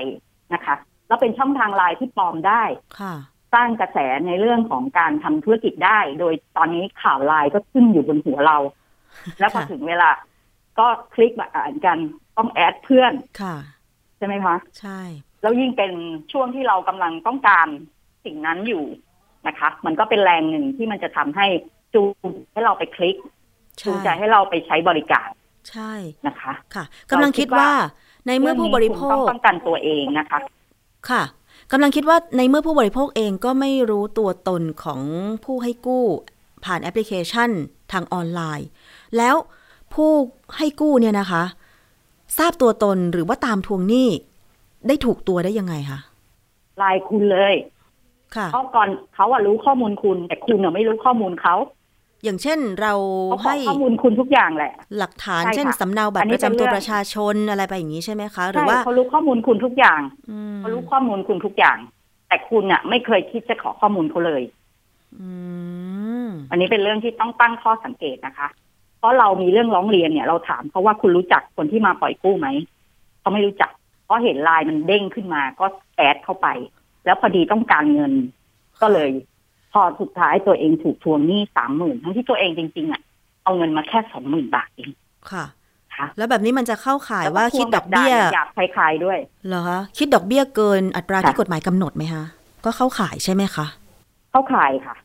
[0.54, 0.74] นะคะ
[1.06, 2.62] แล้วเป็นช่องทางไลน์ที่ปลอมได้
[3.00, 3.14] ค่ะ
[3.54, 8.58] สร้างกระแสในเรื่องของการทำธุรกิจได้ โดยตอนนี้ข่าวไลน์ก็ขึ้นอยู่บนหัวเรา
[9.38, 10.10] แล้วพอค่ะถึงเวลา
[10.78, 11.98] ก็คลิกมาอ่านกัน
[12.36, 13.56] ต้องแอดเพื่อนค่ะ
[14.18, 15.00] ใช่ไหมคะใช่
[15.42, 15.92] แล้วยิ่งเป็น
[16.32, 17.66] ช่วงที่เรากำลังต้องการ
[18.24, 18.84] สิ่งนั้นอยู่
[19.46, 21.46] นะคะ มันก็เป็นแรงหนึ่งที่มันจะทำให้
[21.94, 23.16] จูงให้เราไปคลิก
[23.86, 25.28] จูใช่งใจให้เราไปใช้บริการ
[25.70, 25.92] ใช่
[26.26, 27.70] นะคะ ค่ะกำลังคิดว่า
[28.26, 30.38] ในเมื่อผู้บริโภเรื่องนี้คุณต้องคป้องกันตัวเองนะคะ
[31.10, 31.22] ค่ะ
[31.72, 35.00] กำลังคิดว่าในเมื่อผู้บริโภคเองก็ไม่รู้ตัวตนของ
[35.44, 36.06] ผู้ให้กู้
[36.64, 37.50] ผ่านแอปพลิเคชัน
[37.92, 38.68] ทางออนไลน์
[39.16, 39.36] แล้ว
[39.94, 40.10] ผู้
[40.56, 41.44] ให้กู้เนี่ยนะคะ
[42.38, 44.08] ทราบตัวตนหรือว่าตามทวงหนี้
[44.88, 45.98] ได้ถูกตัวได้ยังไงคะ
[46.78, 47.54] ไลน์คุณเลย
[48.36, 51.54] ค่ะ เพราะก่อนเขาอะรู้ข้อมูลคุณ แต่คุณอะไม่รู้ข้อมูลเขา
[52.24, 52.92] อย่างเช่นเรา
[53.30, 60.00] เขาขอให้ข้อมูลคุณทุกอย่างแหละ หลักฐานใช่ค่ะเช่นสำเนาบัตอัรนปนี้ระจำตัวเป็นเรื่องประชาชนอะไรไปอย่างนี้ใช่ไหมคะ หรืใช่อว่าเขารู้ข้อมูลคุณทุกอย่าง
[60.30, 61.78] อืมเขารู้ข้อมูลคุณทุกอย่าง
[62.28, 64.42] แต่คุณอะไม่เคยคิดจะขอข้อมูลเขาเลย
[65.20, 65.30] อื
[66.26, 68.48] มอันนี้เป็นเรื่องที่ต้องตั้งข้อสังเกตนะคะ
[68.98, 72.48] เพราะเรามีเรื่องร้องเรียนเนี่ย เราถามเขาว่าคุณรู้จักคนที่มาปล่อยกู้ไหม
[73.20, 73.70] เขาไม่รู้จัก
[74.04, 76.48] เพราะเห็นไลน์มันเด้งขึ้นมาก็แอดเข้าไป
[77.04, 78.12] แล้วพอดีต้องการเงิน
[78.82, 79.10] ก็เลย
[79.74, 83.02] พอสุดท้ายตัวเองถูกทวงหนี้สามหมื่นทั้งที่ตัวเองจริง ๆอะ
[83.44, 84.90] เอาเงินมาแค่สองหมื่นบาทเอง
[85.30, 85.44] ค่ะ
[85.96, 92.24] ค่ะแล้วแบบนี้มันจะเข้าข่ายว่าแล้วคิดดอกเบี้ยทวงแบบด่าหยาบคล้ายๆด้วยเหรอคะคิดดอกเบี้ยเกินอัตราค่ะที่กฎหมายกำหนดไหมคะ
[92.64, 93.66] ก็เข้าข่ายใช่ไหมคะ
[94.30, 94.96] เข้าข่ายค่ะ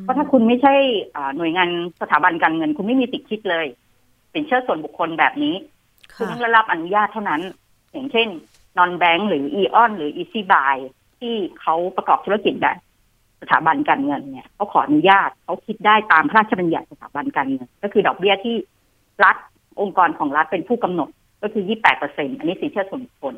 [0.00, 0.74] เพราะถ้าคุณไม่ใช่
[1.16, 1.68] อ่าหน่วยงาน
[2.00, 3.66] สถาบันการเงิน คุณไม่มีสิทธิ์คิดเลย
[4.32, 5.54] สินเชื่อส่วนบุคคลแบบนี้
[6.16, 7.40] คุณค่ะต้องได้รับอนุญาตเท่านั้น
[7.92, 8.28] อย่างเช่น
[8.78, 10.76] นอนแบง k หรือ AEON หรือ Easy Buy
[11.20, 12.76] ที่เขาประกอบธุรกิจแบบ
[13.42, 18.54] สถาบันการเงินเนี่ยเขาขออนุญาตเขาคิดได้ตามพระราชบัญญัติสถาบันการเงิน ก็คือดอกเบี้ยที่
[19.24, 19.36] รัฐ
[19.80, 21.08] องค์กรของรัฐเป็นผู้กำหนด
[21.42, 23.34] ก็คือ 28เปอร์เซ็นต์อันนี้สินเชื่อส่วนบุคคล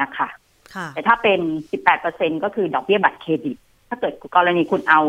[0.00, 0.28] นะคะ
[0.74, 1.40] ค่ะแต่ถ้าเป็น
[1.70, 3.56] 18เปอร์เซ็นต์ก็คือดอกเบี้ยบัตรเครดิต
[3.88, 5.00] ถ้าเกิดกรณีคุณเอา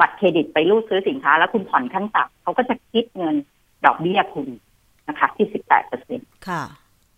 [0.00, 3.34] บัตรเครดิตไปรูดซื้อสินค้า แล้วคุณผ่อนขั้นต่ำเขาก็จะคิดเงิน
[3.86, 4.48] ดอกเบี้ยคุณ
[5.08, 6.62] นะคะ ที่ 18เปอร์เซ็นต์ค่ะ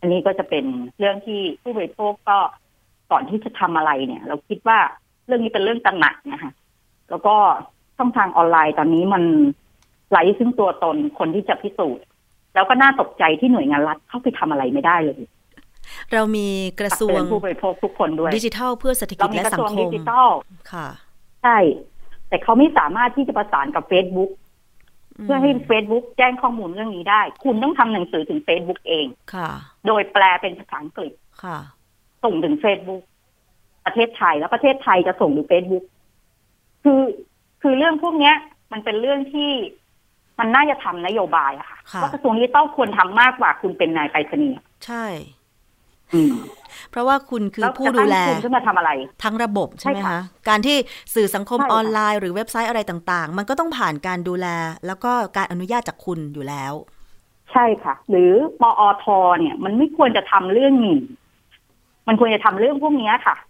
[0.01, 0.65] อันนี้ก็จะเป็น
[0.99, 2.39] เรื่องที่ผู้บริโภคก็
[3.11, 4.79] ก่อนที่จะทำอะไรเนี่ย เราคิดว่า
[5.10, 6.53] เรื่องนี้เป็นเรื่องตระหนักนะคะ
[7.11, 7.35] แล้วก็
[7.99, 9.23] ช่องทางออนไลน์ตอนนี้มัน
[10.11, 12.05] ไร้ซึ่งตัวตนคนที่จะพิสูจน์
[12.55, 15.23] แล้วก็น่าตกใจที่หน่วยงานรัฐเข้าไปทำอะไรไม่ได้เลย
[16.13, 16.47] เรามี
[16.81, 20.31] กระทรวตังกเตือนผู้บริโภคทุกคนด้วยดิจิทัลเพื่อเศรษฐกิเราจมีและกระสัทงรวงคดิมจิทัล
[20.73, 20.89] ค่ะ
[21.43, 21.59] ใช่
[22.29, 24.31] แต่เขาไม่สามารถที่จะประสานกับ Facebook
[25.25, 29.51] เพื่อให้ Facebook แจ้งข้อมูลเรื่องนี้ได้ คุณต้องทำหนังสือถึง Facebook เอง ค่ะ
[29.87, 31.13] โดยแปลเป็นภาษาอังกฤษ
[31.43, 31.59] ค่ะ
[32.25, 33.03] ส่งถึง Facebook
[33.87, 35.85] ประเทศไทยแล้วประเทศไทยจะส่งถึง Facebook
[36.85, 37.01] คือ
[37.63, 38.35] คือเรื่องพวกเนี้ย
[38.73, 39.51] มันเป็นเรื่องที่
[40.39, 45.05] มันน่าจะทำนโยบายอะค่ะค่ะว่ากระทรวงดิจิทัลควรทำมากกว่าคุณเป็นนายไปรษณีย์ใช่
[46.15, 46.35] อืม
[46.91, 48.91] เพราะว่าคุณคือแล้วผู้จะดูตั้งแลคุณขึ้นมาทำอะไร
[49.25, 50.77] ทั้งระบบใช่ไหมใช่คะค่ะการที่
[51.15, 54.47] สื่อสังคมใช่ค่ะออนไลน์หรือเว็บไซต์อะไรต่าง ๆ มันก็ต้องผ่านการดูแล
[54.87, 56.73] แล้วก็การอนุญาตจากคุณอยู่แล้ว
[57.53, 59.05] ใช่ค่ะ หรือปอท
[59.39, 61.01] เนี่ย มันไม่ควรจะทำเรื่องหมิ่น
[62.09, 63.50] มันควรจะทำเรื่องพวกเนี้ยค่ะเ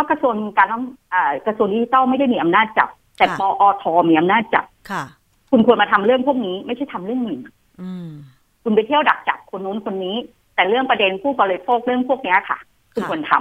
[0.00, 0.84] ราะกระทรวงการต้อง
[1.14, 5.04] อ่ากระทรวงดิจิทัลไม่ได้มีอำนาจจับ แต่ค่ะปอทมีอำนาจจับค่ะ
[5.50, 7.40] คุณควรมาทำเรื่องพวกนี้ ไม่ใช่ทำเรื่องหมิ่น
[7.82, 8.08] อืม
[8.62, 10.16] คุณไปเที่ยวดักจับคนนู้นคนนี้
[10.54, 12.58] แต่เรื่องประเด็นผู้บริโภคเรื่องพวกเนี้ยค่ะ
[12.94, 13.32] คุณค่ะควรท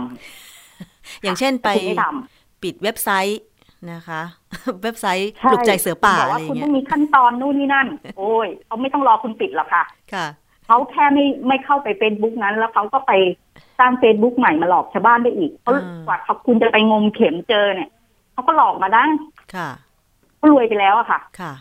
[0.57, 3.41] ำอย่างเช่นไปคุณไม่ทำปิดเว็บไซต์
[3.91, 4.21] นะคะ
[4.83, 10.25] เว็บไซต์ช่ปลุกใจเสือป่าคุณบอะอกไรว่าอคุณย่างเงี้ต้อยงมีขั้นตอนนู่นนี่นั่น โอ้ยเขาไม่ต้องรอคุณปิดหรอกค่ะ ค่ะ
[10.65, 13.11] เขาแค่ไม่ไม่เข้าไปเฟซบุ๊กนั้น แล้วเขาก็ไป
[13.79, 17.89] สร้างเฟซบุ๊กใหม่มาหลอกชาวบ้านได้อีกเพราะอ่ากว่าเขาคุณจะไปงมเข็มเจอเนี่ย
[18.33, 19.03] เขาก็หลอกมาได้
[19.55, 19.69] ค่ะ
[20.37, 21.53] เขารวยไปแล้วอะค่ะ ค่ะ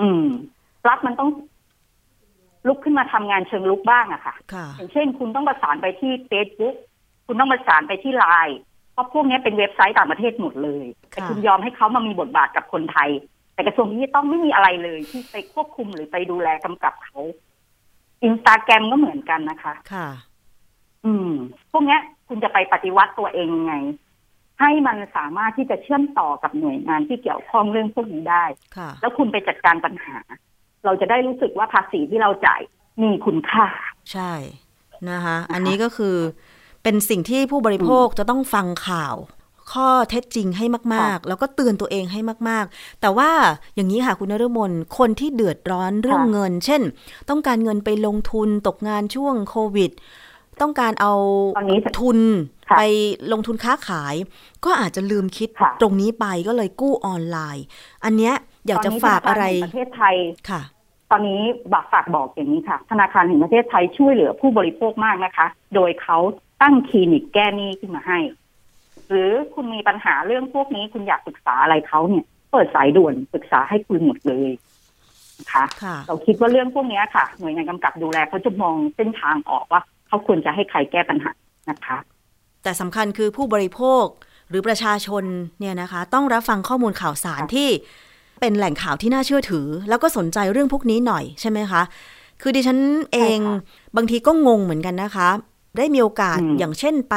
[0.00, 0.24] อืม
[0.88, 1.30] รัฐมันต้อง
[2.68, 6.74] ลุกขึ้นมาทำงานเชิงลุกบ้างอะค่ะค่ะ อย่างเช่น คุณต้องประสานไปที่ Facebook
[7.26, 8.58] คุณต้องประสานไปที่ไลน์
[8.92, 13.10] เพราะพวกนี้เป็นเว็บไซต์ต่างประเทศหมดเลย แต่ค่ะคุณยอมให้เขามามีบทบาทกับคนไทย
[13.54, 17.18] แต่กระทรวงดิจิตอลไม่มีอะไรเลย ที่ไปควบคุมหรือไปดูแลกำกับเขา
[18.24, 20.08] อินสตาแกรมก็เหมือนกันนะคะ ค่ะ
[21.06, 21.30] อืม
[21.72, 23.74] พวกเนี้ย คุณจะไปปฏิวัติตัวเองยังไง
[24.60, 28.44] ให้มันสามารถที่จะเชื่อมต่อกับหน่วยงานที่เกี่ยวข้องเรื่องพวกนี้ได้
[28.76, 30.18] ค่ะแล้วคุณไปจัดการปัญหา
[30.84, 32.60] เราจะได้รู้สึกว่าภาษีที่เราจ่าย
[33.02, 33.66] มีคุณค่า
[34.12, 34.32] ใช่
[35.10, 36.16] นะคะ อันนี้ก็คือ
[36.82, 39.16] เป็นสิ่งที่ผู้บริโภคจะต้องฟังข่าว
[39.72, 43.30] ข้อเท็จจริงให้มาก ๆ แล้วก็เตือนตัวเองให้มาก ๆ แต่ว่า
[43.74, 46.82] อย่างนี้ค่ะคุณนฤมลคนที่เดือดร้อนเรื่องค่ะเงิน เช่น
[47.28, 49.90] ต้องการเงินไปลงทุนตกงานช่วงโควิด
[50.62, 51.12] ต้องการเอา
[51.56, 52.18] ตอนนี้ทุน
[52.68, 52.82] ค่ะไป
[53.32, 54.14] ลงทุนค้าขาย
[54.64, 57.64] ก็อาจจะลืมคิดค่ะตรงนี้ไปก็เลยกู้ออนไลน์
[58.04, 58.34] อันเนี้ย
[58.66, 60.16] อยากจะฝากอะไรตนนี้ธนาคารแห่งประเทศไทย
[60.50, 60.62] ค่ะ
[61.10, 61.40] ตอนนี้
[61.72, 66.18] บักฝากบอกอย่างนี้ค่ะ ธนาคารแห่งประเทศไทยช่วยเหลือผู้บริโภคมากนะคะ โดยเขา
[66.62, 68.18] ตั้งคลินิกแก้หนี้ขึ้นมาให้
[69.08, 74.50] หรือคุณมีปัญหาเรื่องพวกนี้คุณอยากปรึกษาอะไรเขาเนี่ย เปิดสายด่วนปรึกษาให้คุณหมดเลย
[75.38, 79.82] นะคะค่ะเราคิดว่าเรื่องพวกนี้ค่ะ หน่วยงานกำกับดูแลเขาจะมองเส้นทางออกว่า
[80.16, 81.32] เขาควรจะให้ใครแก้ปัญหา
[81.70, 81.98] นะคะ
[82.62, 84.04] แต่สำคัญคือผู้บริโภค
[84.50, 85.24] หรือประชาชน
[85.60, 87.68] เนี่ยนะคะ ต้องรับฟังข้อมูลข่าวสารค่ะที่
[88.40, 91.82] เป็นแหล่งข่าวที่น่าเชื่อถือ แล้วก็สนใจเรื่องพวกนี้หน่อยใช่ไหมคะ
[92.42, 92.78] คือดิฉัน
[93.12, 93.38] เอง
[93.96, 95.28] บางทีก็งงเหมือนกันนะคะ
[95.76, 97.14] ได้มีโอกาสอืมอย่างเช่นไป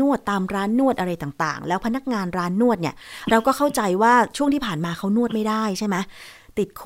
[0.00, 2.94] นวดตามร้านนวดอะไรต่างๆ แล้วพนักงานร้านนวดเนี่ย
[3.30, 5.96] เราก็เข้าใจว่าช่วงที่ผ่านมาเขานวดไม่ได้ใช่ไหม
[6.58, 6.82] ติดโค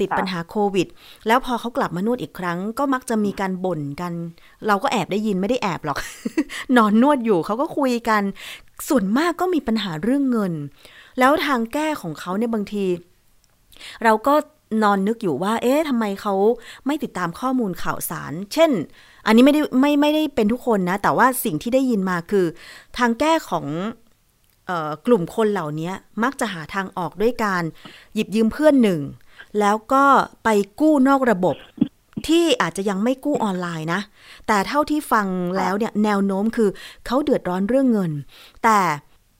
[0.00, 0.86] ติดปัญหาโควิด
[1.26, 4.12] แล้วพอเขากลับมานวดอีกครั้ง ก็มักจะมีการบ่นกัน
[4.66, 5.98] เราก็แอบได้ยินไม่ได้แอบหรอก
[6.76, 8.22] นอนนวดอยู่เขาก็คุยกัน
[8.88, 10.52] ส่วนมากก็มีปัญหาเรื่องเงิน
[11.18, 12.84] แล้วทางแก้ของเขาเนี่ยบางที
[14.04, 14.34] เราก็
[14.82, 16.34] นอนนึกอยู่ว่า เอ๊ะทำไมเขา
[16.86, 18.70] ไม่ติดตามข้อมูลข่าวสาร เช่น
[19.26, 22.46] อันนี้ไม่ได้ไม่ไม่ได้เป็นทุกคนนะ แต่ว่าสิ่งที่ได้ยินมาคือ
[22.98, 24.09] ทางแก้ของเออ
[25.06, 27.62] กลุ่มคนเหล่านี้มักจะหาทางออกด้วยการ
[28.14, 29.00] หยิบยืมเพื่อนหนึ่ง
[29.60, 30.04] แล้วก็
[30.44, 30.48] ไป
[30.80, 31.56] กู้นอกระบบ
[32.28, 34.00] ที่อาจจะยังไม่กู้ออนไลน์นะ
[34.46, 35.26] แต่เท่าที่ฟัง
[35.58, 36.68] แล้วเนี่ยแนวโน้มคือ
[37.06, 38.12] เขาเดือดร้อนเรื่องเงิน
[38.64, 38.80] แต่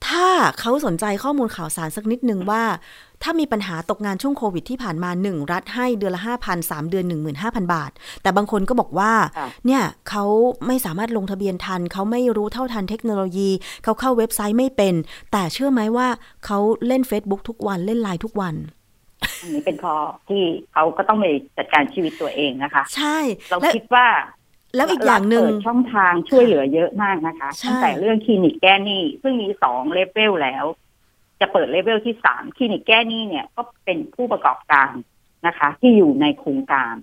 [0.08, 0.28] ถ้า
[0.60, 2.62] เขาสนใจข้อมูลข่าวสารสักนิดนึงว่า
[3.22, 7.04] ถ้ามีปัญหาตกงานช่วงโควิดที่ผ่านมา 1 รัฐให้เดือนละ5,000 3 เดือน
[7.38, 7.90] 15,000 บาท
[8.22, 10.24] แต่บางคนก็บอกว่าค่ะเนี่ยเขา
[10.66, 13.50] ไม่สามารถลงทะเบียนทัน เขาไม่รู้เท่าทันเทคโนโลยี
[13.84, 14.94] เขาเข้าเว็บไซต์ไม่เป็น
[15.32, 16.08] แต่เชื่อไหมว่า
[16.46, 18.54] เขาเล่น Facebook ทุกวันเล่นไลน์ทุกวัน
[19.42, 19.96] อันนี้เป็นข้อ
[20.28, 24.06] ที่เขาก็ต้องไปจัดการชีวิตตัวเองนะคะ ใช่ เราและคิดว่า
[24.76, 30.64] แล้วอีกอย่างหนึ่งเปิดช่องทางช่วยเหลือเยอะมากนะคะใช่ตั้งแต่เรื่องคลินิกแก้หนี้ซึ่งมีสองเลเวลแล้ว
[31.40, 34.92] จะเปิดเลเวลที่สามคลินิกแก้หนี้เนี่ยก็เป็นผู้ประกอบการ
[35.46, 36.94] นะคะ ที่อยู่ในโครงการ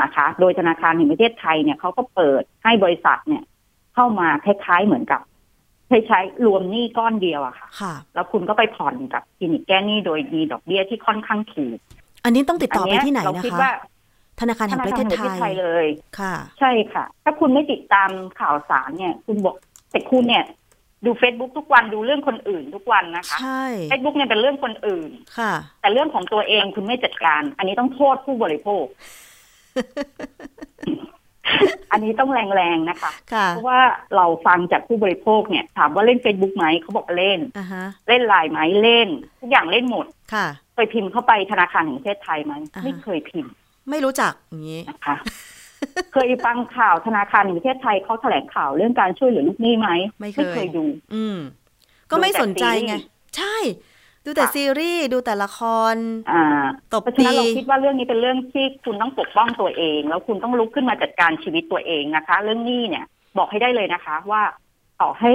[0.00, 3.42] นะคะ โดยธนาคารแห่งประเทศไทยเนี่ยเขาก็เปิดให้บริษัทเนี่ย
[3.94, 5.20] เข้ามาคล้ายๆเหมือนกับ
[5.88, 11.78] ใช้ใช้รวมหนี้ก้อนเดียวอะค่ะค่ะแล้วคุณก็ไปผ่อนกับคลินิกแก้หนี้โดยมีดอกเบี้ยที่ค่อนข้างถูก
[12.24, 13.72] อันนี้ต้องติดต่อไปเยที่ไหนเรานะคิดคะว่า
[14.40, 15.86] ธนาคารธแห่งนาประคารเทศแห่งประไทเทศยไทยเลย
[16.18, 19.56] ค่ะ ใช่ค่ะ ถ้าคุณไม่ติดตามข่าวสารเนี่ย คุณบอก
[19.90, 20.44] แต่คุณเนี่ย
[21.04, 28.84] ดู Facebook ทุกวันดูเรื่องคนอื่นทุกวันนะคะใช่ Facebook เนี่ยเป็นเรื่องคนอื่น ค่ะ แต่เรื่องของตัวเองคุณไม่จัดการ อันนี้ต้องโทษผู้บริโภค
[31.92, 33.80] อันนี้ต้องแรงๆนะคะค่ะเพราะว่า
[34.16, 39.08] เราฟังจากผู้บริโภคเนี่ย ถามว่าเล่น Facebook ไหมเขาบอกเล่นอ่าฮะเล่นไลน์ไหมเล่น
[39.40, 43.52] ทุกอย่างเล่นหมด ค่ะ เคยพิมพ์เข้าไปธนาคารแห่งประเทศไทยไหมอ่าฮะไม่เคยพิมพ์
[43.90, 45.16] ไม่รู้จักอย่างนี้นะคะ
[46.12, 49.88] เคยฟังข่าวธนาคารแห่งประเทศไทยเขาแถลงข่าวเรื่องการช่วยเหลือลูกหนี้ไหม
[50.20, 51.38] ไม่เคยเคยดู อืม
[52.10, 53.56] ก็ไม่สนใจไงดูแต่ซีรีส์ใช่
[54.24, 55.60] ดูแต่ค่ะซีรีส์ดูแต่ละค
[55.92, 55.94] ร
[56.30, 56.44] อ่า
[56.92, 63.04] ตบเพราะฉะตีนั้นเราคิดว่าเรื่องนี้เป็นเรื่องที่คุณต้องปกป้องตัวเอง แล้วคุณต้องลุกขึ้นมาจัดการชีวิตตัวเองนะคะ เรื่องหนี้เนี่ย
[63.38, 64.42] บอกให้ได้เลยนะคะ ว่า
[65.00, 65.32] ต่อให้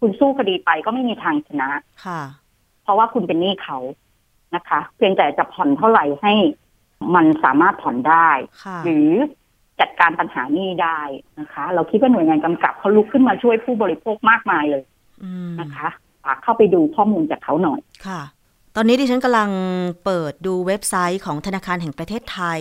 [0.00, 1.68] คุณสู้คดีไปก็ไม่มีทางชนะ
[2.04, 2.20] ค่ะ
[2.82, 3.78] เพราะว่าคุณเป็นหนี้เขา
[4.54, 6.32] นะคะ เพียงแต่จะผ่อนเท่าไหร่ให้
[7.14, 8.30] มันสามารถผ่อนได้
[8.64, 9.10] ค่ะหรือ
[9.80, 11.00] จัดการปัญหาหนี้ได้
[11.40, 14.82] นะคะ เราคิดว่าหน่วยงานกำกับเขาลุกขึ้นมาช่วยผู้บริโภคมากมายเลย
[15.22, 15.88] อืมนะคะ
[16.24, 18.20] ฝากเข้าไปดูข้อมูลจากเขาหน่อยค่ะ
[18.76, 19.50] ตอนนี้ดิฉันกำลัง
[20.04, 22.60] เปิดดูเว็บไซต์ของธนาคารแห่งประเทศไทย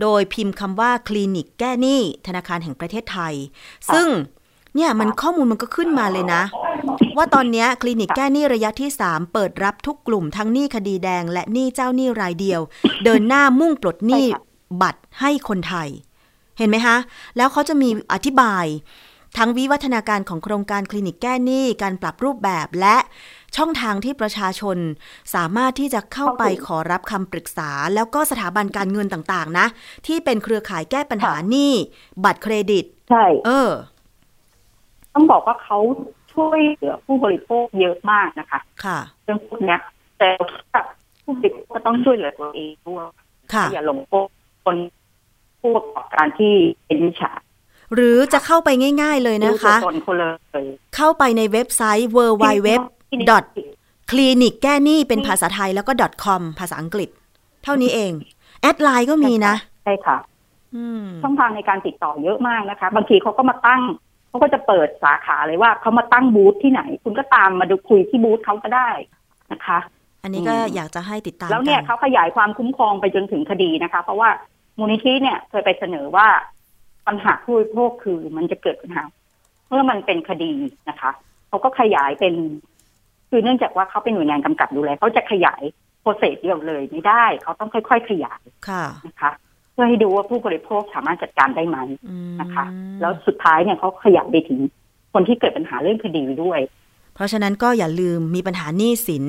[0.00, 3.34] โดยพิมพ์คำว่าคลินิกแก้หนี้ธนาคารแห่งประเทศไทย
[3.94, 4.08] ซึ่ง
[4.74, 6.42] เนี่ยมันข้อมูลมันก็ขึ้นมาเลยนะ
[7.16, 12.60] ว่าตอนเนี้ยคลินิกแก้หนี้ระยะที่ 3 เปิดรับทุกกลุ่มทั้งหนี้คดีแดง และหนี้เจ้าหนี้รายเดียว
[13.04, 14.42] เดินหน้ามุ่งปลดหนี้ใช่ค่ะ
[14.82, 15.88] บัตรให้คนไทย
[16.58, 16.96] เห็นไหมคะ
[17.36, 18.66] แล้วเขาจะมีอธิบาย
[19.38, 22.96] ทั้งวิวัฒนาการของโครงการคลินิกแก้หนี้ การปรับรูปแบบและ
[23.56, 24.78] ช่องทางที่ประชาชน
[25.34, 29.66] สามารถที่จะเข้าไปขอรับคำปรึกษา แล้วก็สถาบันการเงินต่างๆ นะ
[30.06, 31.72] ที่เป็นเครือข่ายแก้ปัญหาหนี้
[32.24, 33.70] บัตรเครดิต ใช่ เออ
[35.14, 35.78] ต้องบอกว่าเขา
[36.34, 39.80] ช่วยเหลือผู้บริโภคเยอะมากนะคะ ค่ะเรื่องพวกเนี้ย
[40.18, 40.28] แต่
[41.22, 43.06] ผู้บริโภคก็ต้องช่วยเหลือตัวเองด้วย
[43.54, 44.26] ค่ะอย่าหลงโป๊ะ
[44.64, 44.76] คน
[45.66, 46.54] ผู้ประกอบการที่
[46.86, 47.32] เป็นวิชา
[47.94, 48.68] หรือจะเข้าไป
[49.02, 50.24] ง่าย ๆเลยนะคะดูตัวตนคนเล
[50.62, 50.64] ย
[50.96, 52.70] เข้าไปในเว็บไซต์ w w w
[54.10, 55.92] คลินิกแก้หนี้เป็นภาษาไทยแล้วก็
[56.24, 57.08] .com ภาษาอังกฤษ
[57.64, 58.12] เท่านี้เอง
[58.62, 60.16] แอดไลน์ก็มีนะ ใช่ค่ะ
[60.74, 63.82] อืมช่องทางในการติดต่อเยอะมากนะคะ บางทีเขาก็มาตั้ง
[64.28, 68.90] เขาก็จะเปิดสาขาเลยว่าเขามาตั้งบูธที่ไหน คุณก็ตามมาดูคุยที่บูธเขาก็ได้
[69.52, 69.78] นะคะ
[70.22, 74.28] อันนี้ก็อืมอยากจะให้ติดตามแล้วเนี่ยกัเขาขยายความคุ้มครองไปจนถึงคดีนะคะ เพราะว่า
[74.78, 76.28] มูลนิธิเนี่ยเคยไปเสนอว่า
[77.06, 79.04] ปัญหาผู้บริโภคคือมันจะเกิดปัญหา
[79.68, 80.52] เมื่อมันเป็นคดี
[80.88, 81.10] นะคะ
[81.48, 82.34] เขาก็ขยายเป็น
[83.30, 85.62] คือเนื่องจากว่าเขาเป็นหน่วยงานกำกับดูแลเขาจะขยาย
[86.00, 89.32] โปรเซสเดียวเลยไม่ได้ เขาต้องค่อย ๆ ขยายค่ะนะคะ
[89.72, 92.64] เพื่อให้ดูว่าผู้บริโภคสามารถจัดการได้ไหมอืมนะคะ
[93.00, 94.60] แล้วสุดท้ายเนี่ยเขาขยายไปถึง
[95.12, 96.60] คนที่เกิดปัญหาเรื่องคดีด้วย
[97.14, 99.24] เพราะฉะนั้นก็อย่าลืมมีปัญหาหนี้สิน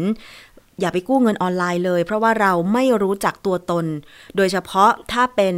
[0.79, 3.85] อย่าไปกู้เงินออนไลน์เลย เพราะว่าเราไม่รู้จักตัวตน
[4.37, 5.55] โดยเฉพาะถ้าเป็น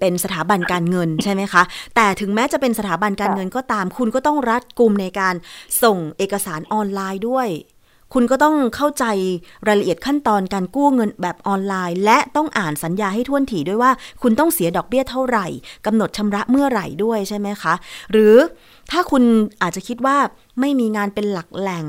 [0.00, 1.62] เป็นสถาบันการเงินใช่ไหมคะ
[1.96, 5.34] แต่ถึงแม้จะเป็นสถาบันการเงินก็ตาม คุณก็ต้องรัดกุมในการ
[5.82, 7.50] ส่งเอกสารออนไลน์ด้วย
[8.14, 9.04] คุณก็ต้องเข้าใจ
[9.66, 13.90] รายละเอียดขั้นตอนการกู้เงินแบบออนไลน์ และต้องอ่านสัญญาให้ท่วนถี่ด้วยว่า
[14.22, 15.46] คุณต้องเสียดอกเบี้ยเท่าไหร่
[15.86, 17.74] กำหนดชำระเมื่อไหร่ด้วยใช่ไหมคะ
[18.12, 18.34] หรือ
[18.92, 19.22] ถ้าคุณ
[19.62, 20.16] อาจจะคิดว่า
[20.60, 21.86] ไม่มีงานเป็นหลักแหล่ง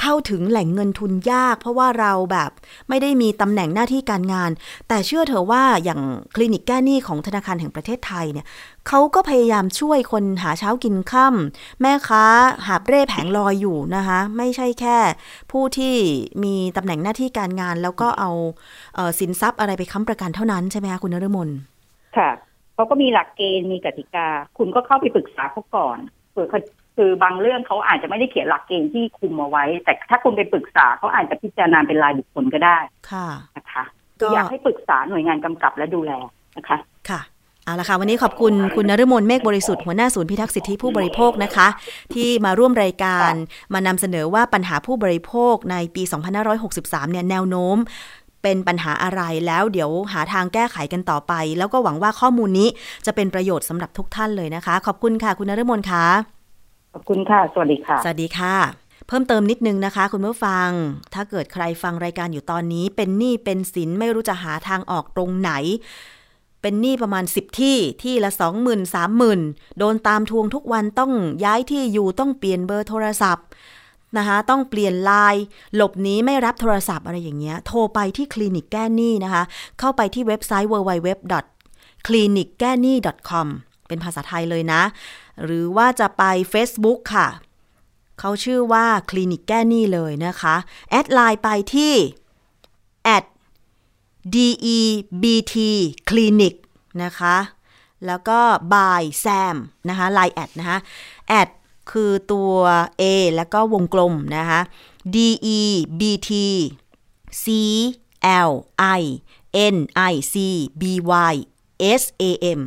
[0.00, 2.50] เข้าถึงแหล่งเงินทุนยาก เพราะว่าเราแบบ
[2.88, 4.50] ไม่ได้มีตำแหน่งหน้าที่การงาน
[4.88, 6.00] แต่เชื่อเถอะว่าอย่าง
[6.34, 8.46] คลินิกแก้หนี้ของธนาคารแห่งประเทศไทยเนี่ย
[8.88, 12.24] เขาก็พยายามช่วยคนหาเช้ากินค่ำแม่ค้า
[12.66, 14.96] หาบเร่แผงลอยอยู่นะคะ ไม่ใช่แค่
[15.52, 15.94] ผู้ที่
[16.44, 18.30] มีตำแหน่งหน้าที่การงาน แล้วก็เอา
[18.94, 21.48] เออสินทรัพย์อะไรไปค้ำประกันเท่านั้นใช่ไหมคะคุณนฤมล
[22.16, 22.30] ค่ะ
[22.74, 25.98] เขาก็มีหลักเกณฑ์มีกติกา คุณก็เข้าไปปรึกษาเขาก่อน
[26.32, 26.60] เผื่อเขา
[26.96, 32.78] คือบางเรื่องเขาอาจจะไม่ได้เขียนหลักเกณฑ์ที่คุมเอาไว้ แต่ถ้าคุณไปปรึกษาเขาอาจจะพิจารณาเป็นรายบุคคลก็ได้
[33.10, 33.84] ค่ะนะคะ
[34.22, 36.12] ก็อยากให้ปรึกษาหน่วยงานกำกับและดูแล
[36.56, 36.78] นะคะ
[37.10, 37.20] ค่ะ
[37.64, 41.68] เอาละค่ะวันนี้ขอบคุณคุณนฤมลเมฆบริสุทธิ์หัวหน้าศูนย์พิทักษ์สิทธิผู้บริโภคนะคะ
[42.14, 43.32] ที่มาร่วมรายการ
[43.74, 46.02] มานำเสนอว่าปัญหาผู้บริโภคในปี
[46.56, 47.76] 2563 เนี่ยแนวโน้ม
[48.42, 52.68] เป็นปัญหาอะไรแล้วเดี๋ยวหาทางแก้ไขกันต่อไป แล้วก็หวังว่าข้อมูลนี้
[53.06, 56.35] จะเป็นประโยชน์สำหรับทุกท่านเลยนะคะ ขอบคุณค่ะคุณนฤมลค่ะข
[56.96, 58.56] อบคุณค่ะ สวัสดีค่ะ สวัสดีค่ะ
[59.08, 60.68] เพิ่มเติมนิดนึงนะคะ คุณผู้ฟัง
[61.14, 65.52] ถ้าเกิดใครฟังรายการอยู่ตอนนี้ เป็นหนี้เป็นสินไม่รู้จะหาทางออกตรงไหน
[66.62, 68.30] เป็นหนี้ประมาณ 10 ที่ที่ละ
[68.64, 71.12] 20,000 30,000 โดนตามทวงทุกวันต้อง
[71.44, 73.46] ย้ายที่อยู่ต้องเปลี่ยนเบอร์โทรศัพท์
[74.18, 79.42] นะคะต้องเปลี่ยนไลน์หลบหนีไม่รับโทรศัพท์อะไรอย่างเงี้ย โทรไปที่คลินิกแก้หนี้นะคะ
[79.78, 81.08] เข้าไปที่เว็บไซต์ www
[82.06, 82.94] c l i n i c g a n i
[83.30, 83.48] com
[83.88, 84.82] เป็นภาษาไทยเลยนะ
[85.44, 86.22] หรือว่าจะไป
[86.52, 87.28] Facebook ค่ะ
[88.20, 90.54] เขาชื่อว่าคลินิกแก้หนี้เลยนะคะ
[90.90, 91.94] add ไลน์ไปที่
[93.16, 93.24] at
[94.34, 95.54] debt
[96.08, 96.54] clinic
[97.02, 97.36] นะคะ
[98.06, 98.40] แล้วก็
[98.72, 99.56] by sam
[99.88, 100.78] นะคะไลน์แอดนะคะ
[101.28, 101.48] แอด
[101.90, 102.52] คือตัว
[103.00, 103.02] A
[103.36, 104.60] แล้วก็วงกลมนะคะ
[105.14, 106.30] debt
[107.42, 107.46] c
[108.48, 108.52] l
[108.98, 109.02] i
[109.74, 109.76] n
[110.10, 110.34] i c
[110.80, 110.82] b
[111.30, 111.34] y
[112.00, 112.24] s a
[112.58, 112.60] m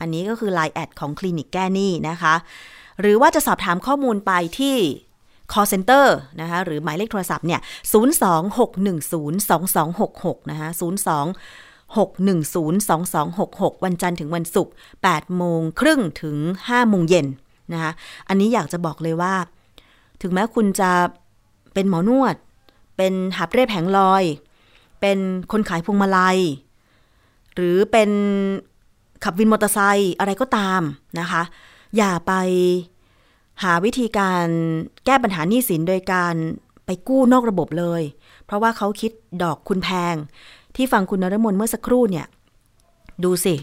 [0.00, 2.34] อันนี้ก็คือ Line แอดของคลินิกแก้หนี้นะคะ
[3.00, 4.76] หรือว่าจะสอบถามข้อมูลไปที่
[5.52, 6.06] call center
[6.40, 7.60] นะคะหรือหมายเลขโทรศัพท์เนี่ย
[9.20, 10.68] 026102266 นะคะ
[11.90, 14.72] 02-610-2266 วันจันทร์ถึงวันศุกร์
[15.04, 17.26] 8โมงครึ่งถึง5โมงเย็น
[17.72, 17.92] นะคะ
[18.28, 19.34] อันนี้อยากจะบอกเลยว่า
[20.22, 20.90] ถึงแม้คุณจะ
[21.74, 22.36] เป็นหมอนวด
[22.96, 24.24] เป็นหับเร่แผงลอย
[25.00, 25.18] เป็น
[25.52, 26.38] คนขายพวงมาลัย
[27.54, 28.10] หรือเป็น
[29.24, 30.82] ขับวินมอเตอร์ไซค์อะไรก็ตาม
[31.20, 31.42] นะคะ
[31.96, 32.32] อย่าไป
[33.62, 34.46] หาวิธีการ
[35.04, 36.34] แก้ปัญหาหนี้สินโดยการ
[36.86, 38.02] ไปกู้นอกระบบเลย
[38.44, 40.14] เพราะว่าเขาคิดดอกคุณแพง
[40.76, 42.26] ที่ฟังคุณนรมนเมื่อสักครู่เนี่ย
[43.24, 43.54] ดูสิ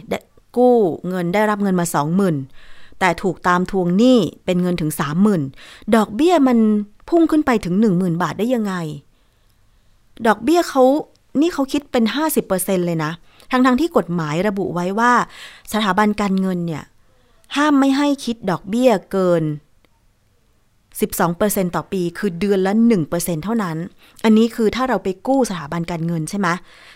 [0.58, 0.76] กู้
[1.08, 2.36] เงินได้รับเงินมาสองหมื่น
[3.00, 5.42] แต่ถูกตามทวงหนี้เป็นเงินถึงสามหมื่น
[5.96, 6.58] ดอกเบี้ยมัน
[7.10, 8.74] พุ่งขึ้นไปถึงหนึ่งหมื่นบาทได้ยังไง
[10.28, 10.84] ดอกเบี้ยเขา
[11.42, 13.12] นี่เขาคิดเป็นห้าสิบเปอร์เซ็นเลยนะ
[13.52, 15.14] ทั้งๆทที่กฎหมายระบุไว้ว่า
[15.74, 16.84] สถาบันการเงินเนี่ย
[17.56, 19.44] ห้ามไม่ให้คิดดอกเบี้ยเกิน
[21.00, 22.74] 12%ต่อปี คือเดือนละ
[23.10, 23.78] 1%เท่านั้น
[24.24, 26.48] อันนี้คือถ้าเราไปกู้สถาบันการเงินใช่ไหม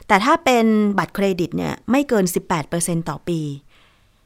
[0.07, 0.65] แต่ถ้าเป็น
[0.97, 2.25] บัตรเครดิตเนี่ยไม่เกิน
[2.67, 3.39] 18%ต่อปี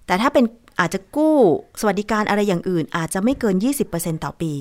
[0.05, 0.45] แต่ถ้าเป็น
[0.79, 1.35] อาจจะกู้
[1.79, 3.55] สวัสดิการอะไรอย่างอื่น อาจจะไม่เกิน
[3.89, 4.51] 20%ต่อปี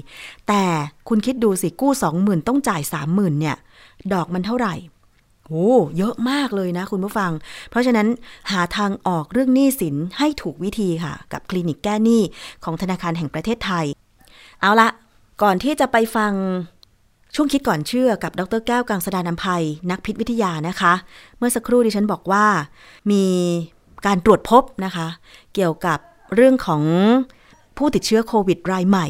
[0.48, 0.62] แต่
[1.08, 3.56] คุณคิดดูสิกู้ 20,000 ต้องจ่าย 30,000เนี่ย
[4.12, 4.74] ดอกมันเท่าไหร่
[5.48, 7.32] โอ้เยอะมากเลยนะคุณผู้ฟัง
[7.70, 8.06] เพราะฉะนั้น
[8.50, 12.22] หาทางออกเรื่องหนี้สินให้ถูกวิธีค่ะ กับคลินิกแก้หนี้
[12.64, 13.86] ของธนาคารแห่งประเทศไทย
[14.60, 14.88] เอาละ
[15.42, 16.32] ก่อนที่จะไปฟัง
[17.34, 20.92] ช่วงคิดก่อนเชื่อกับดรแก้วกังสดานนภัย นักพิษวิทยานะคะ
[21.38, 22.46] เมื่อสักครู่ดิฉันบอกว่า
[23.10, 23.24] มี
[24.06, 25.06] การตรวจพบนะคะ
[25.54, 25.98] เกี่ยวกับ
[26.34, 26.82] เรื่องของ
[27.76, 29.06] ผู้ติดเชื้อโควิดรายใหม่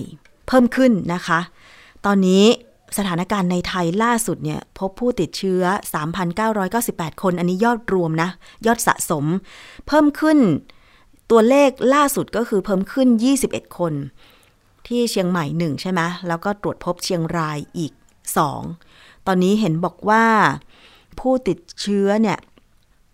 [0.47, 1.41] เพิ่มขึ้นนะคะ
[2.07, 2.45] ตอนนี้
[2.97, 5.63] สถานการณ์ในไทยล่าสุดเนี่ยพบผู้ติดเชื้อ
[6.43, 8.31] 3,998 คน อันนี้ยอดรวมนะ
[8.67, 9.25] ยอดสะสม
[9.87, 10.39] เพิ่มขึ้น
[11.31, 13.09] ตัวเลขล่าสุดก็คือเพิ่มขึ้น
[13.43, 13.93] 21 คน
[14.87, 17.93] ที่เชียงใหม่หนึ่งใช่ไหมแล้วก็ตรวจพบเชียงรายอีก
[18.61, 20.25] 2 ตอนนี้เห็นบอกว่า
[21.21, 22.39] ผู้ติดเชื้อเนี่ย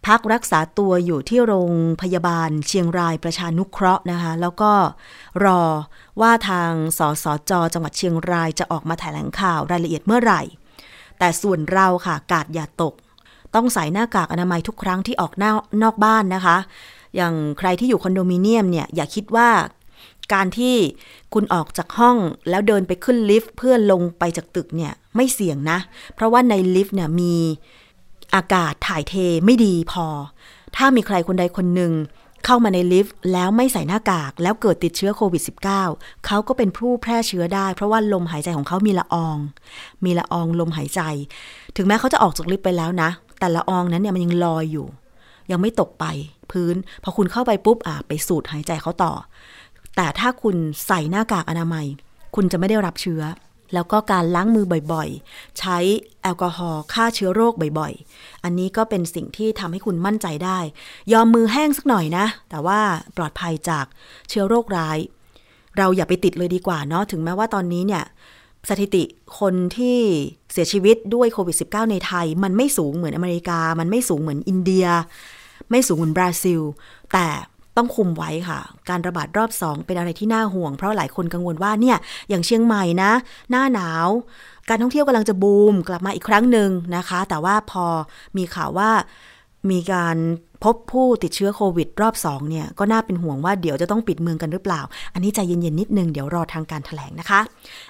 [0.07, 1.71] พักรักษาตัวอยู่ที่โรง
[2.03, 4.73] พยาบาลเชียงรายประชานุเคราะห์นะคะ แล้วก็
[5.45, 5.63] รอ
[6.21, 10.43] ว่าทางสสจจังหวัดเชียงรายจะออกมาแถลงข่าวรายละเอียดเมื่อไหร่
[11.19, 12.95] แต่ส่วนเราค่ะกาดอย่าตก
[13.55, 16.57] ต้องใส่หน้ากากอนามัยทุกครั้งที่ออกนอกนอกบ้านนะคะ
[17.17, 19.51] อย่างใครที่อยู่คอนโดมิเนียมเนี่ยอย่าคิดว่า
[20.33, 20.77] การที่
[21.35, 22.17] คุณออกจากห้อง
[22.51, 25.79] แล้วเดินไปขึ้นลิฟต์เพื่อลงไปจากตึกเนี่ยไม่เสี่ยงนะ
[26.15, 27.35] เพราะว่าในลิฟต์เนี่ยมี
[28.35, 29.15] อากาศถ่ายเท
[29.45, 30.07] ไม่ดีพอ
[30.77, 31.93] ถ้ามีใครคนใดคนหนึ่ง
[32.45, 35.43] เข้ามาในลิฟต์แล้วไม่ใส่หน้ากากแล้วเกิดติดเชื้อโควิด
[35.83, 39.37] -19 เขาก็เป็นผู้แพร่เชื้อได้ เพราะว่าลมหายใจของเขามีละออง
[40.05, 41.01] มีละอองลมหายใจ
[41.77, 44.87] ถึงแม้เขาจะออกจากลิฟต์ไปแล้วนะ แต่ละอองนั้นเนี่ยมันยังลอยอยู่
[45.51, 46.05] ยังไม่ตกไป
[46.51, 49.13] พื้น พอคุณเข้าไปปุ๊บอะไปสูดหายใจเขาต่อ
[49.97, 51.87] แต่ถ้าคุณใส่หน้ากากอนามัย
[52.35, 53.23] คุณจะไม่ได้รับเชื้อ
[53.75, 55.79] แล้วก็การล้างมือบ่อยๆ ใช้
[56.23, 60.59] แอลกอฮอล์ฆ่าเชื้อโรคบ่อยๆ อันนี้ก็เป็นสิ่งที่ทำให้คุณมั่นใจได้
[61.13, 62.81] ยอมมือแห้งสักหน่อยนะ แต่ว่า
[63.17, 63.87] ปลอดภัยจาก
[64.29, 64.99] เชื้อโรคร้าย
[65.79, 68.05] เราอย่าไปติดเลยดีกว่าเนาะ ถึงแม้ว่าตอนนี้เนี่ย
[68.69, 69.05] สถิติ
[69.41, 69.99] คนที่
[70.53, 74.87] เสียชีวิตด้วยโควิด -19 ในไทย มันไม่สูงเหมือนอเมริกา มันไม่สูงเหมือนอินเดีย
[75.71, 76.61] ไม่สูงเหมือนบราซิล
[77.13, 77.27] แต่
[77.77, 81.97] ต้องคุมไว้ค่ะ การระบาดรอบสองเป็นอะไรที่น่าห่วง เพราะหลายคนกังวลว่าเนี่ย
[82.29, 83.13] อย่างเชียงใหม่นะ
[83.51, 84.09] หน้าหนาว
[84.69, 87.87] การท่องเที่ยวกำลังจะบูม กลับมาอีกครั้งหนึ่งนะคะ แต่ว่าพอ
[88.37, 88.91] มีข่าวว่า
[89.71, 90.17] มีการ
[90.65, 94.81] พบผู้ติดเชื้อโควิดรอบ2เนี่ยก็น่าเป็นห่วงว่าเดี๋ยวจะต้องปิดเมืองกันหรือเปล่า
[95.15, 97.41] อันนี้ใจเย็นๆนิดนึงเดี๋ยวรอทางการถแถลงนะคะ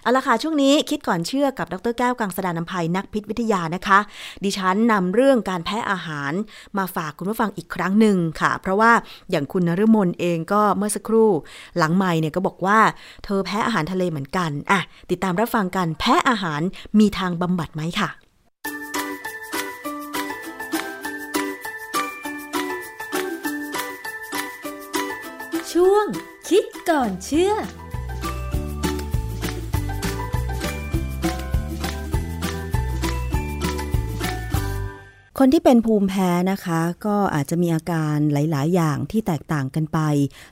[0.02, 3.98] เอาละค่ะ ช่วงนี้คิดก่อนเชื่อกับดรแก้วกังสดานนภัยนักพิษวิทยานะคะ
[4.44, 6.32] ดิฉันนำเรื่องการแพ้อาหาร
[6.78, 8.92] มาฝากคุณผู้ฟังอีกครั้งหนึ่งค่ะ เพราะว่า
[9.30, 11.30] อย่างคุณนฤมลเองก็เมื่อสักครู่
[11.78, 12.78] หลังไม่เนี่ยก็บอกว่า
[13.24, 14.80] เธอแพ้อาหารทะเลเหมือนกันอะ
[15.10, 16.60] ติดตามรับฟังกันแพ้อาหาร
[16.98, 18.10] มีทางบำบัดไหมค่ะ
[26.56, 27.52] คิดก่อนเชื่อ
[35.38, 39.98] คนที่เป็นภูมิแพ้นะคะ ก็อาจจะมีอาการหลาย ๆ อย่างที่แตกต่างกันไป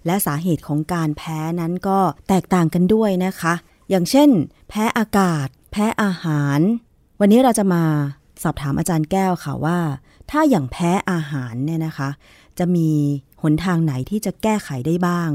[0.06, 3.54] และสาเหตุของการแพ้นั้นก็แตกต่างกันด้วยนะคะ
[3.90, 4.28] อย่างเช่น
[4.68, 6.60] แพ้อากาศ แพ้อาหาร
[7.20, 7.84] วันนี้เราจะมา
[8.42, 9.78] สอบถามอาจารย์แก้วค่ะว่า
[10.30, 12.08] ถ้าอย่างแพ้อาหารเนี่ยนะคะ
[12.58, 12.90] จะมี
[13.42, 15.30] หนทางไหนที่จะแก้ไขได้บ้าง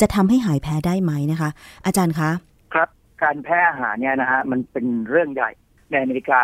[0.00, 1.50] จะทำให้หายแพ้ได้ไหมนะคะ
[1.86, 2.30] อาจารย์คะ
[2.74, 2.88] ครับ
[3.22, 5.50] การแพ้อาหารเนี่ยนะฮะมันเป็นเรื่องใหญ่
[5.90, 6.40] ในอเมริกา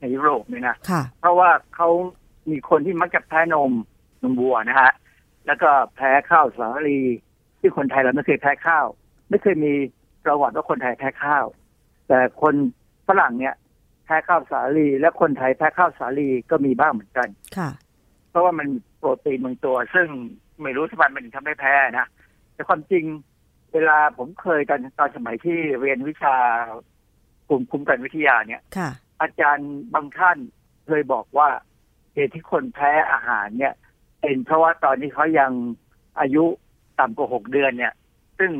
[0.00, 1.88] ในยุโรปเนี่ยนะค่ะเพราะว่าเขา
[2.50, 3.70] มีคนที่มักจะแพ้นม
[4.22, 4.90] นมวัวนะฮะ
[5.46, 7.00] แล้วก็แพ้ข้าวสาลี
[7.60, 8.86] ที่คนไทยเราไม่เคยแพ้ข้าว
[9.28, 9.72] ไม่เคยมี
[10.24, 11.46] ประวัติว่าคนไทยแพ้ข้าว
[12.08, 12.54] แต่คน
[13.08, 13.54] ฝรั่งเนี่ย
[14.04, 17.70] แพ้ข้าวสาลี และคนไทยแพ้ข้าวสาลีก็มีบ้างเหมือนกันค่ะ
[18.30, 18.68] เพราะว่ามัน
[18.98, 20.08] โปรตีนบางตัว ซึ่ง
[20.62, 22.06] ไม่รู้ทำไมมันถึงทำให้แพ้นะ
[22.54, 23.04] แต่ความจริง
[23.72, 26.36] เวลาผมเคยตอนตอนสมัยที่เรียนวิชา
[27.48, 30.38] กลุ่มคุ้มกันวิทยาเนี่ยค่ะอาจารย์บางท่าน
[30.86, 31.48] เคยบอกว่า
[32.14, 33.74] เหตุที่คนแพ้อาหารเนี่ย
[34.20, 35.52] เป็นเพราะว่าตอนนี้เขายัง
[36.20, 36.44] อายุ
[36.98, 37.94] ต่ำกว่าหกเดือนเนี่ย
[38.38, 38.50] ซึ่ง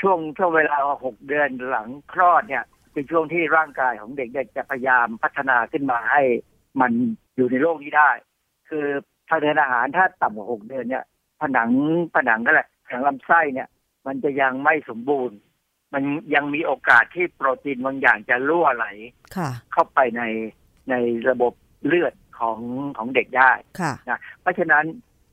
[0.00, 6.22] ช่วงช่วงเวลาหกเดือนหลังคลอดเนี่ยเป็นช่วงที่ร่างกายของเด็กๆจะพยายามพัฒนาขึ้นมาให้
[6.80, 6.92] มัน
[7.36, 8.10] อยู่ในโลกนี้ได้
[8.68, 8.86] คือ
[9.28, 11.04] ทางเดินอาหารถ้าต่ำกว่าหกเดือนเนี่ย
[11.40, 11.70] ผนัง
[12.14, 13.68] ผนังก็แหละผนังลำไส้เนี่ย
[14.06, 15.38] มันจะยังไม่สมบูรณ์
[15.94, 16.02] มัน
[16.34, 18.86] ยังมีโอกาสที่โปรตีนบางอย่างจะรั่วไหล
[19.36, 20.22] ค่ะเข้าไปใน
[20.90, 20.94] ใน
[21.28, 21.52] ระบบ
[21.86, 22.58] เลือดของ
[22.96, 24.84] ของเด็กได้ค่ะนะเพราะฉะนั้น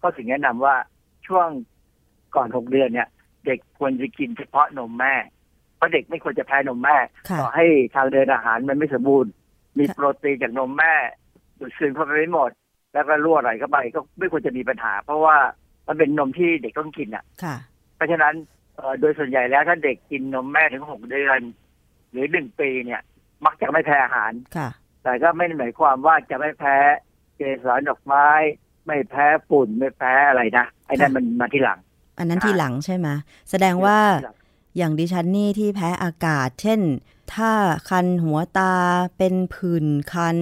[0.01, 0.75] ก็ถึงแนะนำว่า
[1.27, 1.47] ช่วง
[2.35, 3.07] ก่อนหกเดือนเนี่ย
[3.45, 5.13] เด็กควรจะกินเฉพาะนมแม่
[5.75, 6.97] เพราะเด็กไม่ควรจะแพ้นมแม่
[7.29, 9.31] ค่ะต่อให้ทางเดินอาหารมันไม่สมบูรณ์
[9.77, 10.93] มีค่ะโปรตีนจากนมแม่
[11.59, 12.51] ดูดซึมเข้าไปไม่หมด
[12.93, 15.37] แล้วก็รั่วไหลเข้าไปก็ไม่ควรจะมีปัญหา เพราะว่า
[15.87, 17.55] มันเป็นนมที่เด็กต้องกินอะค่ะ
[17.95, 18.33] เพราะฉะนั้น
[18.75, 21.39] เอ่อโดยส่วนใหญ่แล้วถ้าเด็กกินนมแม่ถึงหกเดือน
[22.11, 23.01] หรือหนึ่งปีเนี่ย
[23.45, 24.69] มักจะไม่แพ้อาหารค่ะ
[25.03, 26.75] แต่ก็ไม่ได้หมายความว่าจะไม่แพ้
[27.37, 28.27] เกสรดอกไม้
[28.85, 31.79] ไม่แพ้ฝุ่นไม่แพ้อะไรนะไอ้นั่นค่ะมันมาที่หลัง
[32.19, 33.07] อันนั้นอ่าทีหลังใช่ไหม
[33.51, 34.37] แสดงว่าที่หลัง
[34.77, 36.81] อย่างดิฉันนี่ที่แพ้อากาศ เช่น
[37.33, 37.51] ถ้า
[37.89, 38.73] คันหัวตา
[39.17, 40.37] เป็นผื่นคัน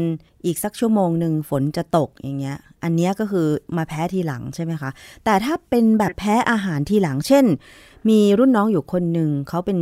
[0.45, 4.89] อีกสักชั่วโมงหนึ่งฝนจะตกอย่างเงี้ย อันนี้ก็คือมาแพ้ทีหลังใช่ไหมคะ
[5.25, 7.45] แต่ถ้าเป็นแบบแพ้อาหารทีหลัง เช่น
[8.09, 9.79] มีรุ่นน้องอยู่คนหนึ่งเขาเป็น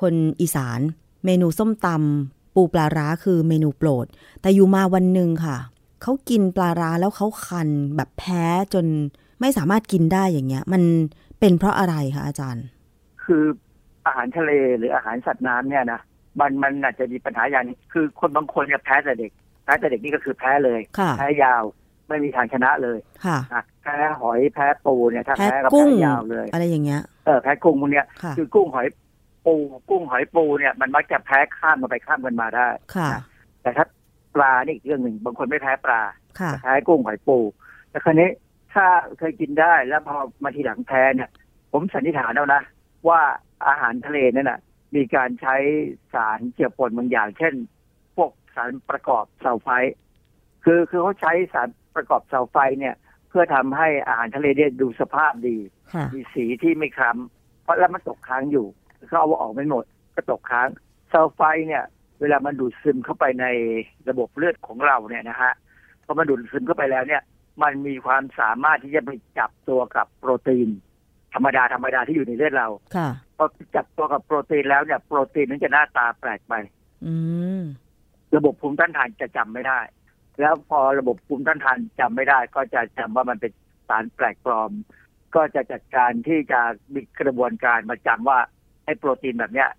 [0.00, 0.80] คนอีสาน
[1.24, 4.06] เมนูส้มตำปูปลาร้าคือเมนูโปรด
[4.40, 5.56] แต่อยู่มาวันหนึ่งค่ะ
[6.02, 8.86] เขากินปลาร้าแล้วเขาคันแบบแพ้จน
[9.40, 10.82] ไม่สามารถกินได้อย่างเงี้ย มัน
[11.40, 12.64] เป็นเพราะอะไรคะอาจารย์
[13.24, 13.44] คือ
[14.06, 16.00] อาหารทะเลหรืออาหารสัตว์น้ำเนี่ยนะ
[16.40, 19.30] มันมันอาจจะมีปัญหาอย่างนี้คือคนบางคนเนี่ยแพ้แต่เด็ก
[19.64, 21.64] แพ้แต่เด็กนี่ก็คือแพ้เลยค่ะแพ้ยาว
[22.08, 28.88] ไม่มีทางชนะเลยค่ะนะแพ้หอยแพ้ปูเนี่ยถ้าแพ้แพ้ก็กุ้งแพ้ยาวเลย อะไรอย่างเงี้ยเออแพ้กุ้งพวกเนี้ยค่ะคือกุ้งหอย
[29.46, 29.54] ปู
[29.90, 33.08] กุ้งหอยปูเนี่ยมันมักจะแพ้ข้ามกันไปข้ามกันมาได้ค่ะ
[33.62, 33.86] แต่ถ้า
[34.34, 36.02] ปลานี่อีกเรื่องหนึ่งบางคนไม่แพ้ปลา
[36.40, 37.38] ค่ะแต่แพ้กุ้งหอยปู
[37.90, 38.28] แต่คราวนี้
[38.74, 38.86] ถ้า
[39.18, 41.28] เคยกินได้แล้วพอมาทีหลังแพ้เนี่ย
[41.72, 42.62] ผมสันนิษฐานเอานะ
[43.08, 43.20] ว่า
[43.66, 44.60] อาหารทะเลนั่นน่ะ
[44.94, 45.56] มีการใช้
[46.14, 47.54] สารเจือปนบางอย่าง เช่น
[48.16, 49.96] พวกสารประกอบซัลไฟต์
[50.64, 52.94] คือคือเขาใช้สารประกอบซัลไฟต์เนี่ย
[53.28, 55.56] เพื่อทำให้อาหารทะเลเนี่ยดูสภาพดี
[55.92, 58.66] ค่ะมีสีที่ไม่คล้ำเพราะแล้วมันตกค้างอยู่
[59.08, 59.84] เขาเอาออกไม่หมด
[60.14, 60.68] ก็ตกค้าง
[61.12, 61.84] ซัลไฟต์เนี่ย
[62.20, 63.46] เวลามันดูดซึมเข้าไปใน
[64.08, 65.52] ระบบเลือดของเราเนี่ยนะฮะ
[66.04, 67.22] พอมันดูดซึมเข้าไปแล้วเนี่ย
[67.62, 70.68] มันมีความสามารถที่จะไปจับตัวกับโปรตีน
[71.34, 76.54] ธรรมดาธรรมดาที่อยู่ในเลือดเราค่ะพอจับตัวกับโปรตีนแล้วเนี่ยโปรตีนนั้นจะหน้าตาแปลกไป
[77.06, 77.14] อื
[77.60, 77.62] ม
[78.36, 79.80] ระบบภูมิต้านทานจะจำไม่ได้
[80.40, 83.52] แล้วพอระบบภูมิต้านทานจำไม่ได้ ก็จะจำว่ามันเป็น
[83.88, 84.70] สารแปลกปลอม
[85.34, 86.60] ก็จะจัดการที่จะ
[86.94, 88.38] มีกระบวนการมาจำว่า
[88.84, 89.70] ไอ้โปรตีนแบบเนี้ย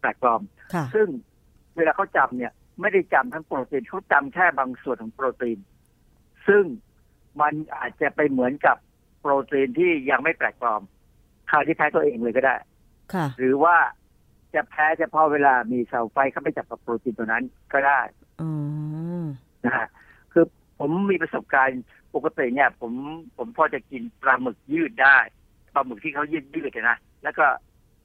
[0.00, 0.40] แปลกปลอม
[0.74, 1.08] ค่ะซึ่ง
[1.76, 5.58] เวลาเขาจำเนี่ย ไม่ได้จำทั้งโปรตีนเขาจำแค่บางส่วนของโปรตีน
[6.48, 6.64] ซึ่ง
[7.40, 8.76] มันอาจจะไปเหมือนกับ
[9.20, 10.82] โปรตีนที่ยังไม่แปลกปลอม
[11.50, 12.56] คราวที่แพ้ตัวเองเลยก็ได้
[13.14, 13.76] ค่ะ หรือว่า
[14.54, 18.00] จะแพ้เฉพาะเวลามีเสาไฟเข้าไปจับกับโปรตีนตัวนั้นก็ได้
[18.40, 18.50] อ๋อ
[19.64, 19.88] นะฮะ
[20.32, 20.44] คือ
[20.78, 21.82] ผมมีประสบการณ์
[22.14, 22.92] ปกติเนี่ย ผม
[23.36, 25.18] ผมพอจะกินปลาหมึกยืดได้
[25.74, 27.46] ปลาหมึกที่เขายืดยืดๆนะแล้วก็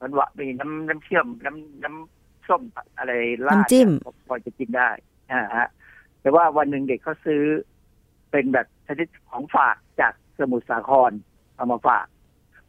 [0.00, 2.62] มันว่ามีน้ำน้ำเชื่อมน้ำน้ำส้ม
[2.98, 3.12] อะไร
[3.46, 4.90] ราดน้ำจิ้มเนี่ยพอจะกินได้
[5.30, 5.68] นะฮะ
[6.20, 7.42] แต่ว่าวันหนึ่งเด็กเขาซื้อ
[8.30, 11.12] เป็นแบบชนิดของฝากจาก สมุทรสาคร
[11.56, 12.06] เอามาฝาก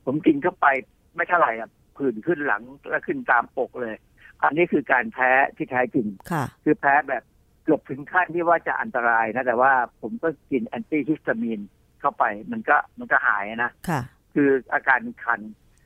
[0.06, 0.68] ผมกินเข้าไป
[1.16, 3.96] ไม่เท่าไหร่อะผื่นขึ้นหลังแล้วขึ้นตามปกเลย
[4.42, 7.24] อันนี้คือการแพ้ที่แท้จริงค่ะ คือแพ้แบบ
[7.64, 11.60] เกือบถึงขั้นที่ว่าจะอันตรายนะ แต่ว่าผมก็กินแอนตี้ฮิสตามีน
[12.00, 14.02] เข้าไป มันก็มันก็หายนะค่ะ
[14.34, 15.42] คืออาการคัน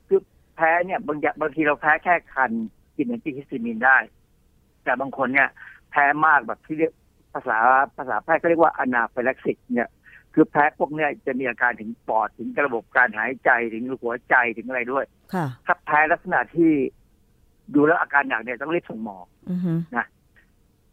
[0.07, 0.19] คือ
[0.55, 2.51] แพ้เนี่ยบางอย่างบางทีเราแพ้แค่คัน
[2.97, 3.97] กินแอนตี้ฮิสตามีนได้
[4.83, 5.49] แต่บางคนเนี่ย
[5.91, 6.93] แพ้มากแบบที่เรียก
[7.33, 7.57] ภาษา
[7.97, 9.89] ภาษาแพทย์ก็เรียกว่า anaphylactic เนี่ย
[10.33, 16.71] คือแพ้พวกเนี้ยจะมีอาการถึงปอดถึงระบบการหายใจถึงหัวใจถึงอะไรด้วยค่ะถ้าแพ้ลักษณะที่
[17.75, 19.17] ดูแล้วอาการหนักเนี่ยต้องรีบส่งหมอ
[19.49, 19.73] อือฮึ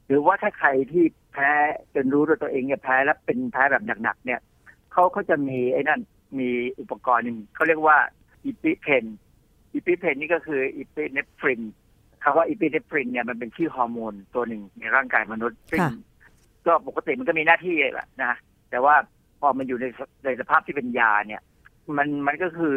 [0.07, 1.51] หรือว่าถ้าใครที่แพ้
[1.95, 4.41] จนรู้ด้วยตัวเองเนี่ยแพ้แล้วเป็นแพ้แบบหนักๆเนี่ย
[4.93, 6.01] เขาเขาจะมีไอ้นั่น
[6.39, 7.99] มีอุปกรณ์หนึ่งเขาเรียกว่า
[8.45, 9.05] อีปิเพน
[9.73, 11.61] อีปิเพนนี่ก็คืออีปิเนฟริน
[12.23, 15.93] คำว่าอีปิเนฟรินเนี่ยมันเป็นชื่อฮอร์โมนตัวหนึ่งในร่างกายมนุษย์ซึ่งค่ะ
[16.67, 18.35] ก็ปกติมันก็มีหน้าที่แหละนะ
[18.71, 18.95] แต่ว่า
[19.41, 21.43] พอมันอยู่ในสในสภาพที่เป็นยาเนี่ย
[21.97, 22.77] มันมันก็คือ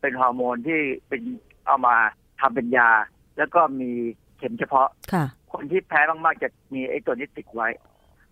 [0.00, 1.22] เป็นฮอร์โมนที่เป็น
[1.66, 1.96] เอามา
[2.40, 2.90] ทำเป็นยา
[3.38, 3.90] แล้วก็มี
[4.38, 7.68] เข็มเฉพาะค่ะ คนที่แพ้มากๆจะมีไอ้ตัวนี้ติดไว้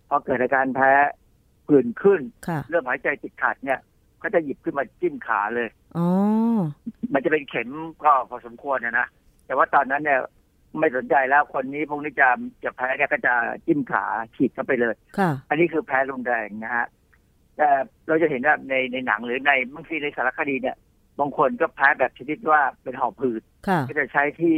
[0.09, 0.91] พอเกิดอาการแพ้
[1.67, 3.79] ผื่นขึ้นค่ะเริ่มหายใจติดขัดเนี่ย
[4.21, 6.07] ก็จะหยิบขึ้นมาจิ้มขาเลยอ๋อ
[7.13, 7.69] มันจะเป็นเข็ม
[8.03, 9.07] ก็พอสมควรนะนะ
[9.45, 10.19] แต่ว่าตอนนั้นเนี่ย
[10.79, 12.29] ไม่สนใจแล้วคนนี้พวกนี้จะ
[12.63, 13.33] จะแพ้เนี่ยก็จะ
[13.65, 14.05] จิ้มขา
[14.35, 16.87] ฉีดเข้าไปเลยค่ะอันนี้คือแพ้รุนแรงนะฮะ
[17.61, 17.73] แต่
[18.07, 20.77] เราจะเห็นว่าในในหนังหรือในบางทีในสารคดีเนี่ย
[21.19, 24.55] บางคนก็แพ้แบบชนิดว่าเป็นหอบหืดค่ะก็จะใช้ที่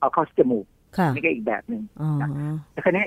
[0.00, 0.66] เอาเข้าจมูก
[0.98, 2.10] ค่ะนี่ก็อีกแบบหนึ่งอ๋อ
[2.72, 3.06] แต่คราวนี้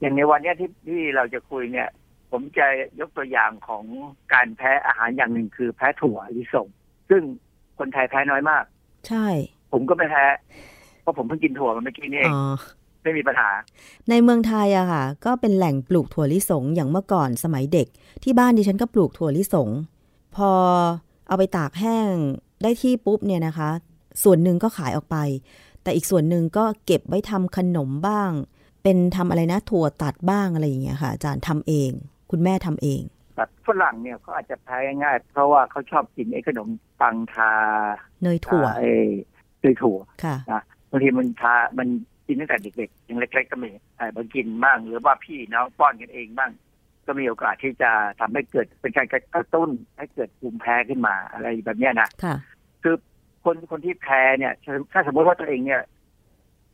[0.00, 1.88] อย่างในวันเนี้ยที่ที่เราจะคุยเนี่ย
[2.30, 2.66] ผมจะ
[3.00, 3.84] ยกตัวอย่างของ
[4.32, 6.68] การแพ้อาหารอย่างหนึ่งคือแพ้ถั่วลิสง
[7.10, 7.22] ซึ่ง
[7.78, 8.64] คนไทยแพ้น้อยมาก
[9.08, 9.26] ใช่
[9.72, 10.24] ผมก็ไม่แพ้
[11.00, 12.54] เพราะผมเพิ่งกินถั่วมันเมื่อกี้นี่เองอ๋อ
[13.04, 13.48] ไม่มีปัญหา
[14.08, 17.86] ในเมืองไทยอะค่ะ ก็เป็นแหล่งปลูกถั่วลิสงอย่างเมื่อก่อนสมัยเด็ก
[18.22, 19.68] ที่บ้านดิฉันก็ปลูกถั่วลิสง
[20.36, 20.50] พอ
[21.28, 22.14] เอาไปตากแห้ง
[22.62, 23.70] ได้ที่ปุ๊บเนี่ยนะคะ
[24.22, 25.16] ส่วนหนึ่งก็ขายออกไป
[25.82, 28.30] แต่อีกส่วนหนึ่งก็เก็บไว้ทำขนมบ้าง
[28.82, 31.90] เป็นทำอะไรนะถั่วตัดบ้างอะไรอย่างเงี้ยค่ะ อาจารย์ทำเอง
[32.30, 33.02] คุณแม่ทำเอง
[33.36, 36.68] แบบฝรั่งเนี่ยเขาอาจจะแพ้ง่ายๆเพราะว่าเขาชอบกินไอ้ขนม
[37.00, 37.52] ปังทา
[38.22, 38.90] เนยถั่วไอ้
[39.60, 41.88] เนยถั่วค่ะนะบางทีมันทามัน
[42.26, 46.50] กินตั้งแต่เด็กๆยังเล็กๆก็มีไอ้บางกินบ้าง หรือว่าพี่น้องป้อนกันเองบ้าง
[47.06, 52.36] ก็มีโอกาสที่จะทำให้เกิดเป็นการกระตุ้นให้เกิดภูมิแพ้ขึ้นมาอะไรแบบเนี้ยนะค่ะ
[52.82, 52.96] คือ
[53.44, 54.52] คนคนที่แพ้เนี่ย
[54.92, 55.82] ถ้าสมมติว่าตัวเองเนี่ย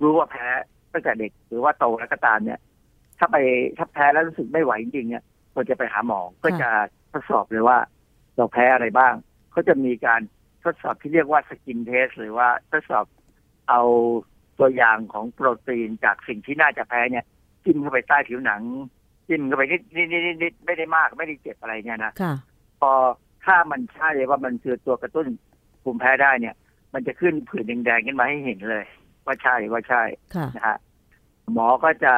[0.02, 0.46] รู้ว่าแพ้
[0.92, 2.60] ตั้งแต่เด็กหรือว่าโตแล้วก็ตามเนี่ย
[3.18, 3.36] ถ้าไป
[3.78, 5.24] ถ้าแพ้แล้วรู้สึกไม่ไหวจริงๆเนี่ย
[5.54, 6.70] ควรจะไปหาหมอก็จะ
[7.12, 7.78] ทดสอบเลยว่า
[8.36, 9.14] เราแพ้อะไรบ้าง
[9.52, 10.20] เขาจะมีการ
[10.64, 13.04] ทดสอบที่เรียกว่าสกินเทสหรือว่าทดสอบ
[13.68, 13.82] เอา
[14.60, 17.24] ตัวอย่างของโปรตีนจากสิ่งที่น่าจะแพ้เนี่ย
[17.64, 18.62] จิ้มเข้าไปใต้ผิวหนัง
[19.28, 22.34] จิ้มเข้าไปนิดนิดนิดนิดไม่ได้มากไม่ได้เจ็บอะไรเนี่ยนะค่ะ
[22.80, 22.92] พอ
[23.44, 25.26] ถ้ามันใช่ว่ามันคือตัวกระตุ้น
[25.82, 26.54] ภูมิแพ้ได้เนี่ย
[26.94, 28.84] มันจะขึ้นผื่นแดงๆขึ้นมาให้เห็นเลย
[29.26, 30.02] ว่าใช่ว่าใช่
[30.34, 30.78] ค่ะนะฮะ
[31.52, 32.12] หมอก็จะ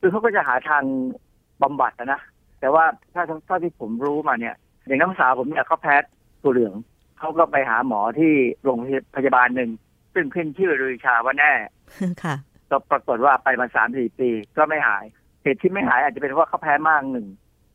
[0.00, 0.84] คือเขาก็จะหาทาง
[1.62, 2.20] บำบัดนะ
[2.60, 2.84] แต่ว่า
[3.14, 4.54] ถ้าถ้าที่ผมรู้มาเนี่ย
[4.86, 5.94] อย่างน้องสาวผมเนี่ยเขาแพ้
[6.42, 6.74] ตัวเหลือง
[7.18, 8.32] เขาก็ไปหาหมอที่
[8.64, 8.78] โรง
[9.16, 9.70] พยาบาลหนึ่ง
[10.16, 11.52] ซึ่งขึ้นชื่อลือชาว่าแน่
[12.24, 12.34] ค่ะ
[12.70, 15.04] ก็ปรากฏว่าไปมาสามสี่ปีก็ไม่หาย
[15.42, 17.26] เหตุที่ไม่หายอาจจะเป็นเพราะว่าเขาแพ้มากหนึ่ง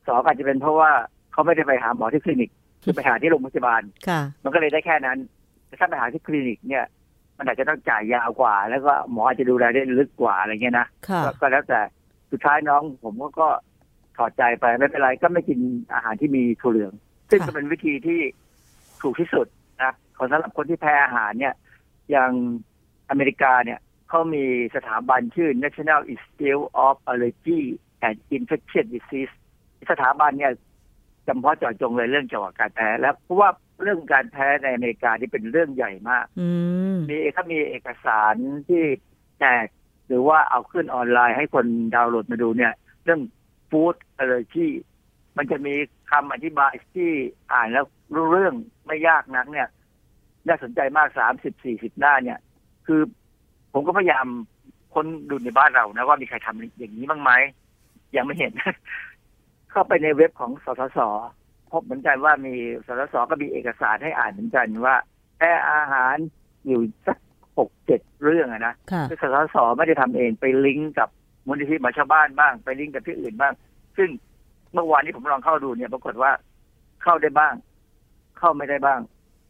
[0.07, 0.91] สองอาจจะเป็นเพราะว่า
[1.31, 2.51] เขาไม่ได้ไปหาหมอที่คลินิก
[2.83, 5.17] คือไปหาที่โรงพยาบาลค่ะมันก็เลยได้แค่นั้น
[5.67, 6.85] แต่ถ้าไปหาที่คลินิกเนี่ย
[7.37, 11.81] มันอาจจะต้องจ่ายยาวกว่า แล้วก็หมออาจจะดูแลได้ลึกกว่าอะไรเงี้ยนะค่ะก็ก็แล้วแต่
[12.31, 13.47] สุดท้ายน้องผมก็ก็
[14.17, 15.59] ถอดใจไปไม่เป็นไรก็ไม่กิน
[15.93, 16.93] อาหารที่มีถั่วเหลือง
[17.29, 18.19] ซึ่งค่ะก็เป็นวิธีที่
[19.01, 19.47] ถูกที่สุด
[19.83, 21.53] นะของสำหรับคนที่แพ้อาหารเนี่ย
[22.09, 22.31] อย่าง
[23.09, 23.79] อเมริกาเนี่ย
[24.09, 24.45] เขามี
[24.75, 27.61] สถาบันชื่อ National Institute of Allergy
[28.07, 29.33] and Infectious Disease
[29.91, 30.53] สถาบันเนี่ย
[31.27, 33.49] จำเพาะเจาะจงเลยเรื่องเกี่ยวกับการแพ้ แล้วเพราะว่า
[33.81, 36.47] เรื่องการแพ้ในอเมริกาที่เป็นเรื่องใหญ่มากอื
[36.95, 38.35] มมีเขามีเอกสาร
[38.69, 38.83] ที่
[39.39, 39.65] แจก
[40.07, 42.73] หรือว่าเอาขึ้นออนไลน์ให้คนดาวน์โหลดมาดูเนี่ย
[43.03, 43.21] เรื่อง
[43.69, 44.69] ฟู้ดอะไรที่
[45.37, 45.73] มันจะมี
[46.11, 47.09] คำอธิบายที่
[47.53, 47.85] อ่านแล้ว
[48.15, 49.67] รู้เรื่องไม่ยากนักเนี่ย
[50.47, 52.39] น่าสนใจมากสามสิบสี่สิบหน้าเนี่ย
[52.87, 53.01] คือ
[53.73, 54.27] ผมก็พยายาม
[54.93, 57.31] ค้นดูในบ้านเรานะว่ามีใครทำอย่างนี้บ้างไหม
[58.15, 58.53] ยังไม่เห็น
[59.71, 60.99] เข้าไปในเว็บของสสส
[61.71, 62.53] พบเหมือนกันว่ามี
[62.85, 64.95] สสสก็มีเอกสารให้อ่านเหมือนกันว่า
[65.37, 66.15] แพ้อาหาร
[66.67, 67.17] อยู่สัก
[67.57, 71.09] หกเจ็ดเรื่องอะนะค่ะคือสสสไม่ได้ทำเองไปลิงก์กับ
[71.47, 73.53] มูลนิธิหมาชาวบ้านบ้าง ไปลิงก์กับที่อื่นบ้าง
[73.97, 74.09] ซึ่ง
[74.73, 76.31] เมื่อวานนี้ผมลองเข้าดูเนี่ย ปรากฏว่า
[77.03, 77.53] เข้าได้บ้าง
[78.39, 78.99] เข้าไม่ได้บ้าง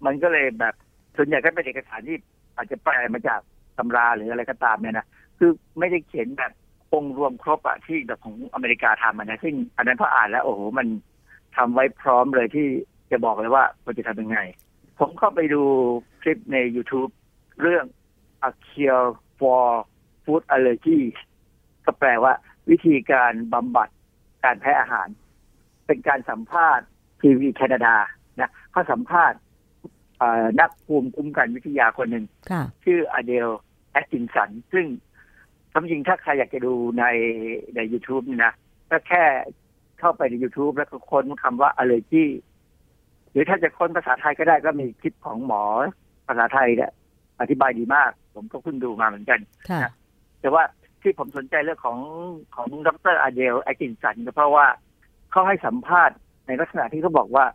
[0.06, 0.76] มันก็เลยแบบ
[1.16, 2.18] ส่วนใหญ่ก็เป็นเอกสารที่
[2.56, 3.40] อาจจะแปลมาจาก
[3.78, 5.08] ตำราหรืออะไรก็ตามเนี่ยนะ
[5.38, 6.52] คือไม่ได้เขียนแบบ
[6.94, 10.88] องค์รวมครบอะที่แบบของอเมริกาทำอะนะซึ่งอันนั้นพออ่านแล้ว โอ้โหมัน
[11.58, 12.68] ทำไว้พร้อมเลยที่
[13.12, 14.40] จะบอกเลยว่าควรจะทำยังไง
[15.00, 15.64] ผมเข้าไปดู
[16.22, 17.12] คลิปใน YouTube
[17.62, 17.86] เรื่อง
[18.50, 19.10] a cure
[19.40, 19.64] for
[20.24, 21.00] food allergy
[21.86, 22.34] ก็แปลว่า
[22.70, 23.90] วิธีการบำบัด
[24.44, 25.08] การแพ้อาหาร
[25.86, 26.86] เป็นการสัมภาษณ์
[27.22, 27.96] ทีวีแคนาดา
[28.40, 29.38] นะเขาสัมภาษณ์
[30.60, 33.48] นักภูมิคุ้มกันวิทยาคนหนึ่งค่ะชื่ออเดล
[33.92, 34.86] แอตกินสัน ซึ่ง
[35.72, 37.06] ความจริงถ้าใครอยากจะดูใน
[37.76, 38.54] ใน YouTube นี่นะ
[38.90, 39.24] ก็แค่
[40.00, 42.26] เข้าไปใน YouTube แล้วก็ค้นคำว่า allergy
[43.32, 45.64] หรือถ้าจะค้นภาษาไทยก็ได้ก็มีคลิปของหมอ
[46.28, 46.92] ภาษาไทยเนี่ย
[47.40, 49.92] อธิบายดีมาก ผมก็เพิ่งดูมาเหมือนกันค่ะ
[50.42, 50.64] แต่ว่า
[51.02, 52.00] ที่ผมสนใจเรื่องของ
[52.56, 54.68] ของดรอเดลแอตกินสันก็เพราะว่า
[55.32, 56.18] เขาให้สัมภาษณ์
[56.48, 57.46] ในลักษณะที่เขาบอกว่า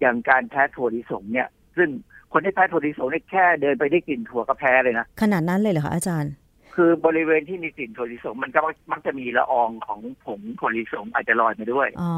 [0.00, 1.48] อย่างการแพ้ถั่วลิสงเนี่ย
[1.78, 1.90] ซึ่ง
[2.32, 6.32] คนที่แพ้ถั่วลิสงเนี่ยแค่เดินไปได้กลิ่นถั่วก็แพ้เลยนะ ขนาดนั้นเลยเหรอคะอาจารย์
[6.74, 8.60] คือบริเวณที่มีกลิ่นถั่วลิสงมันก็
[8.92, 12.12] มักจะมีละอองของผงถั่วลิสงอาจจะลอยมาด้วยอ๋อ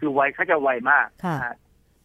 [0.00, 1.54] คือไวเขาจะไวมากค่ะนะฮะ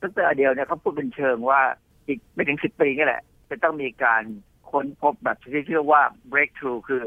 [0.02, 1.62] ดรอเดลเนี่ยเขาพูดเป็นเชิงว่า
[2.08, 4.24] อีกไม่ถึงสิบปีนี่แหละ จะต้องมีการ
[4.72, 7.04] ค้นพบแบบที่เชื่อว่า breakthrough คือ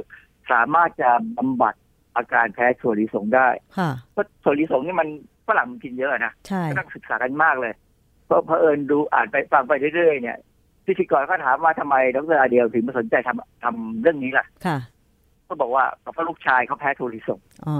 [0.53, 1.75] สามารถจะบำบัด
[2.17, 5.09] อาการแพ้ถั่วลิสงได้ค่ะเพราะถั่วลิสงนี่มัน
[5.49, 7.73] ฝรั่งมันกินเยอะนะใช่ก็ต้องศึกษากันมากเลย
[8.31, 10.39] เพราะเผอิญดูอ่านไปฟังไปเรื่อยๆเนี่ย
[10.87, 14.79] พิธีกรก็ถามว่าทำไมดรอาเดียวถึงมาสนใจทำทำเรื่องนี้ล่ะ ค่ะ
[15.49, 17.77] ก็บอกว่าเพราะลูกชายเขาแพ้ถั่วลิสงอ๋อ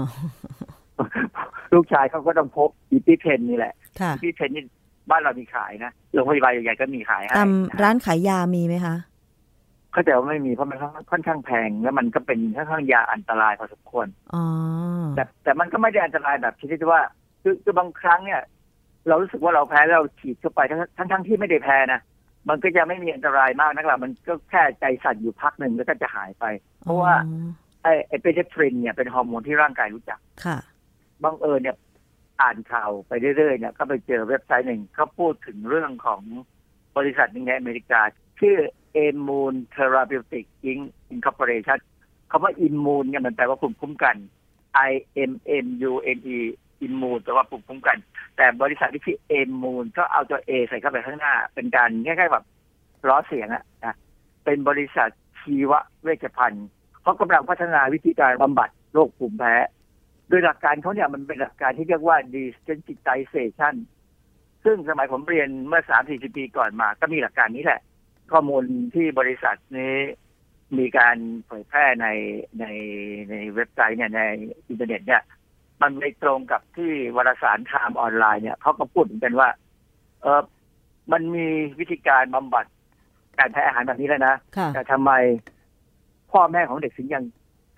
[1.75, 4.63] ลูกชายเขาก็ต้องพบอีพิเพนนี่แหละค่ะอีพิเพนนี่
[5.09, 8.95] บ้านเรามีขายนะโรงพยาบาลใหญ่ๆก็มีขายให้ตามนะร้านขายยามีไหมคะ
[9.93, 10.77] เข้าใจว่าไม่มีเพราะมัน
[11.11, 14.43] ค่อนข้างแพง แล้วมันก็เป็นค่อนข้างยาอันตรายพอสมควรอ๋อ
[15.15, 17.01] แต่แต่มันก็ไม่ได้อันตรายแบบชนิดที่ว่า
[17.41, 18.41] คือคือบางครั้งเนี่ย
[19.07, 22.01] เรารู้สึกว่าเราแพ้แล้วเราฉีดเข้าไปทั้งทั้งทั้งที่ไม่ได้แพ้นะ
[22.49, 26.45] มันก็จะไม่มีอันตรายมากนักหรอกมันก็แค่ใจสั่นอยู่พักหนึ่งแล้วก็จะหายไป
[26.81, 27.49] เพราะว่าอ๋อ
[27.83, 30.57] ไอ้ไอ้เปเนฟรินเนี่ยเป็นฮอร์โมนที่ร่างกายรู้จักค่ะ
[31.23, 31.77] บังเอิญเนี่ย
[32.41, 36.21] อ่านข่าวไปเรื่อยๆเนี่ยก็ไปเจอเว็บไซต์หนึ่งเขาพูดถึงเรื่องของ
[36.97, 38.01] บริษัทหนึ่งในอเมริกา
[38.39, 38.57] ชื่อ
[39.07, 40.81] Immune Therapeutic Inc.
[41.13, 41.79] Incorporation
[42.31, 44.15] คำว่า immune เนี่ยมันแปลว่าภูมิคุ้มกัน
[44.89, 44.91] I
[45.31, 45.33] M
[45.65, 46.39] M U N E
[46.81, 47.97] อิมมูนแต่ว่าภูมิคุ้มกัน
[48.37, 52.45] แต่บริษัทที่ชื่อเอมูนก็เอาตัวเอใส่เข้าไปข้างหน้า เป็นการคล้ายๆแบบ
[53.07, 53.95] ล้อเสียงอะนะ
[54.45, 55.09] เป็นบริษัท
[55.41, 55.71] ชีว
[56.03, 56.67] เวชภัณฑ์
[57.01, 59.55] เขากำลังพัฒนาวิธีการบำบัดโรคภูมิแพ้
[60.27, 63.75] โดยหลักการเขาเนี่ยมันเป็นหลักการที่เรียกว่า desensitization
[64.63, 67.81] ซึ่งสมัยผมเรียนเมื่อสามสี่สิบปีก่อนมา ก็มีหลักการนี้แหละ
[68.31, 68.63] ข้อมูล
[68.95, 69.95] ที่บริษัทนี้
[70.77, 71.17] มีการ
[71.47, 72.07] เผยแพร่ใน
[72.59, 72.65] ใน
[73.29, 74.21] ในเว็บไซต์เนี่ยใน
[74.69, 75.21] อินเทอร์เน็ตเนี่ย
[75.81, 79.49] มันไม่ตรงกับที่วารสารไทม์ออนไลน์เนี่ยเขาก็พูดเหมือนกันว่า
[80.21, 80.41] เออ
[81.11, 81.47] มันมี
[81.79, 82.65] วิธีการบำบัด
[83.39, 85.11] การแพ้อาหารแบบนี้แล้วนะค่ะแต่ทำไม
[86.31, 87.23] พ่อแม่ของเด็กถึงยัง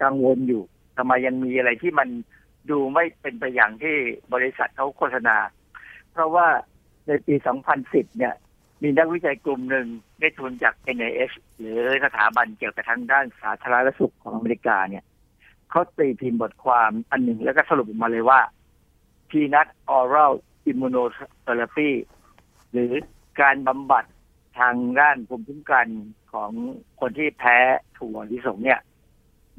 [0.03, 0.63] กังวลอยู่
[0.97, 2.09] ทำไมยังมีอะไรที่มัน
[2.69, 3.95] ดูไม่เป็นไปอย่างที่
[4.33, 5.37] บริษัทเขาโฆษณา
[6.11, 6.47] เพราะว่า
[7.07, 7.35] ในปี
[7.75, 8.33] 2010 เนี่ย
[8.83, 9.87] มีนักวิจัยกลุ่มหนึ่ง
[10.19, 15.03] ได้ทุนจาก NIH หรือสถาบันเกี่ยวกับทางด้านสาธารณสุขของอเมริกาเนี่ย
[15.73, 18.39] เขาตีพิมพ์บทความอันหนึ่งแล้วก็สรุปออกมาเลยว่า
[19.29, 19.67] peanut
[19.97, 20.33] oral
[20.69, 21.91] immunotherapy
[22.71, 22.91] หรือ
[23.41, 24.05] การบำบัด
[24.59, 25.87] ทางด้านภูมิคุ้มกัน
[26.33, 26.51] ของ
[26.99, 27.57] คนที่แพ้
[27.97, 28.79] ถั่วลิสงเนี่ย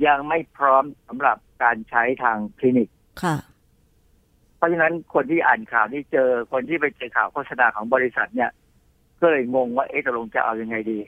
[0.06, 2.88] ยังไม่พร้อมสำหรับการใช้ทางคลินิก
[3.22, 3.36] ค่ะ
[4.56, 8.50] เพราะฉะนั้นคนที่อ่านข่าวที่เจอคนที่ไปเจอข่าวโฆษณาของบริษัทเนี่ย
[9.20, 10.98] ก็เลยงงว่าเอ๊ะตกลงจะเอายังไงดี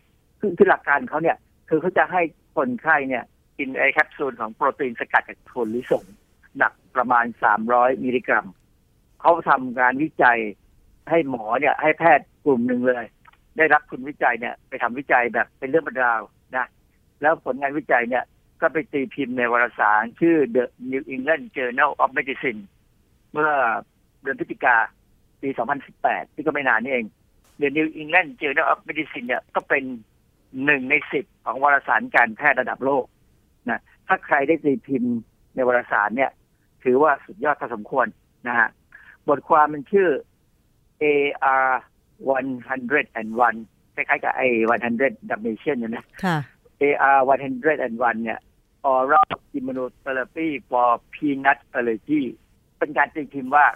[0.41, 1.37] คือคือหลักการเขาเนี่ย
[1.69, 2.23] คือเขาจะให้
[2.57, 3.25] คนไข้เนี่ย
[3.59, 6.05] กินไอแคปซูลของโปรตีนสกัดจากถั่วลิสง
[6.59, 7.25] หนักประมาณ
[7.65, 8.47] 300มิลลิกรัม
[9.21, 10.39] เขาทำการวิจัย
[11.11, 13.05] ให้หมอเนี่ย ให้แพทย์กลุ่มหนึ่งเลย
[13.57, 16.23] ได้รับทุนวิจัยเนี่ย ไปทำวิจัยแบบเป็นเรื่องเป็นราว
[16.57, 16.67] นะ
[17.21, 18.25] แล้วผลงานวิจัยเนี่ย
[18.61, 22.61] ก็ไปตีพิมพ์ในวารสาร ชื่อ The New England Journal of Medicine
[23.33, 23.51] เมื่อ
[24.23, 24.77] เดือนพฤศจิกา
[25.43, 25.49] ปี
[25.93, 27.07] 2018 ที่ก็ไม่นานนี่เอง
[27.61, 29.85] The New England Journal of Medicine เนี่ยก็เป็น
[30.65, 33.05] หนึ่งในสิบของวารสารการแพทย์ระดับโลก
[33.71, 35.15] นะถ้าใครได้ตีพิมพ์
[35.55, 36.31] ในวารสารเนี่ย
[36.85, 38.07] ถือว่าสุดยอดพอสมควร
[38.49, 38.69] นะฮะ
[39.29, 40.09] บทความมันชื่อ
[41.03, 41.69] AR
[42.27, 44.47] 101คล้ายๆกับไอ้
[44.95, 46.39] 100 Dalmatian เนี่ยนะค่ะ
[46.83, 48.39] AR 101 เนี่ย
[48.93, 52.23] Oral Immunotherapy for Peanut Allergy
[52.79, 53.67] เป็นการตีพิมพ์ว่า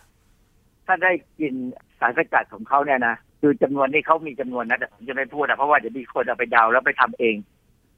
[0.87, 1.55] ถ้าได้กิน
[1.99, 7.37] สารสกัดของเขาเนี่ยนะคือจำนวนนี้เขามีจำนวนนะแต่ผมจะไม่พูดนะเพราะว่าเดี๋ยวมีคนเอาไปเดาแล้วไปทำเอง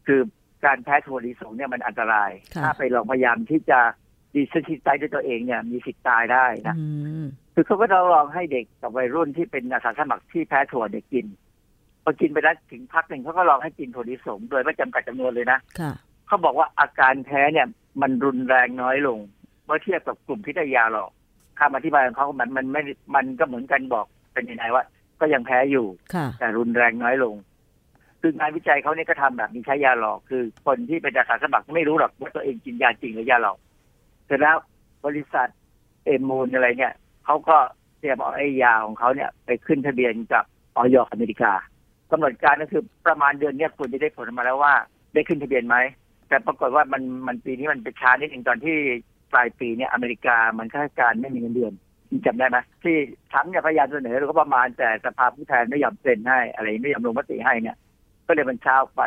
[0.06, 0.20] คือ
[0.64, 3.80] การแพ้ถั่วลิสงเนี่ยมันอันตรายค่ะถ้าไปลองพยายามที่จะ
[4.34, 6.86] ดีเซนซิไตด้วยตัวเองเนี่ยมีสิทธิ์ตายได้นะอื
[7.22, 11.26] มคือเขาก็จะลองให้เด็กกับวัยรุ่นที่เป็นอาสาสมัครที่แพ้ถั่วเด็กกิน
[12.04, 15.92] พอกินไปแล้วถึงพักหนึ่งเขาก็ลองให้กินถั่วลิสงโดยไม่จำกัดจำนวนเลยนะค่ะ
[16.26, 17.66] เขาบอกว่าอาการแพ้เนี่ย
[18.02, 19.18] มันรุนแรงน้อยลง
[19.66, 21.10] เมื่อเทียบกับกลุ่มที่ได้ยาหรอก
[21.60, 22.82] คำอธิบายของเขามันมันไม่
[23.14, 24.84] มันก็เหมือนกันบอกเป็นยังไงว่า
[25.20, 27.34] ก็ยังแพ้อยู่ค่ะแต่รุนแรงน้อยลง
[28.22, 33.58] คืองานวิจัยเขาเนี่ยก็ทำแบบมีใช้ยาหลอก คือคนที่เป็นอาสาสมัครไม่รู้หรอกว่าตัวเองกินยาจริงหรือยาหลอก
[34.26, 34.56] เสร็จแล้ว
[35.06, 35.48] บริษัท
[36.04, 36.94] เอมูลอะไรเนี่ย
[37.24, 37.56] เขาก็
[37.98, 40.44] เตรียมเอาไอ้ยาของเขาเนี่ย ไปขึ้นทะเบียนกับ
[40.76, 41.52] ออยอเมริกา
[42.10, 44.74] กำหนดการก็คือประมาณเดือนเนี้ยควรจะได้ผลมาแล้วว่า
[45.14, 45.76] ได้ขึ้นทะเบียนไหม
[46.28, 48.76] แต่ปรากฏว่ามันมันปีนี้มันไปช้านิดหนึ่งตอนที่
[49.32, 51.72] ปลายปีเนี่ยอเมริกามันข้าราชการไม่มีเงินเดือน
[52.26, 52.96] จำได้ไหมที่
[53.30, 57.76] ทรัมป์เนี่ยพยายามเสนอแล้วก็ประมาณแต่สภาผู้แทนไม่ยอมเซ็นให้อะไรไม่ยอมลงมติให้เนี่ย
[58.32, 59.02] ก็เลยมันเช้าไป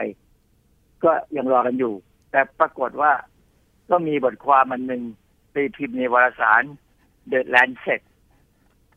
[1.04, 1.94] ก็ยังรอกันอยู่
[2.32, 3.12] แต่ปรากฏว่า
[3.90, 5.04] ก็มีบทความมันหนึ่ง
[5.54, 6.64] ตีพิมพ์ในวารสาร
[7.32, 8.02] The Lancet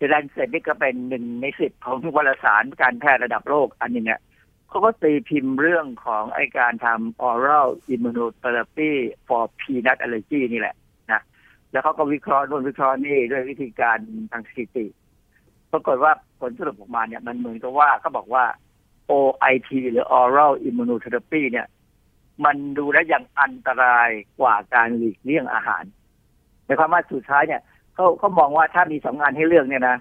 [0.00, 4.20] The Lancet นี่ก็เป็นหนึ่งในสิบของวารสารการแพทย์ระดับโลกอันนึงเนี่ย
[4.68, 8.92] เขาก็ตีพิมพ์เรื่องของไอการทำ oral immunotherapy
[9.28, 10.76] for peanut allergy นี่แหละ
[11.12, 11.22] นะ
[11.70, 13.98] แล้วเขาก็วิเคราะห์นู่นวิเคราะห์นี่ด้วยวิธีการ
[14.32, 14.86] ทางสถิติ
[15.72, 18.44] ปรากฏว่าผลสรุปออกมาเนี่ยมันเหมือนกับว่าเขาบอกว่า
[19.10, 21.66] OIT หรือ oral immunotherapy เนี่ย
[22.44, 24.08] มันดูแล้วยังอันตราย
[24.40, 25.84] กว่าการหลีกเลี่ยงอาหาร
[26.66, 27.62] ในความว่าสุดท้ายเนี่ย
[27.94, 29.96] เขาเขามองว่าถ้ามีสองงานให้เลือกเนี่ยนะ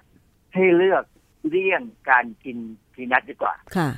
[0.54, 1.04] ให้เลือก
[1.48, 2.56] เลี่ยงการกิน
[2.94, 3.88] พีนัทดีกว่า ค่ะ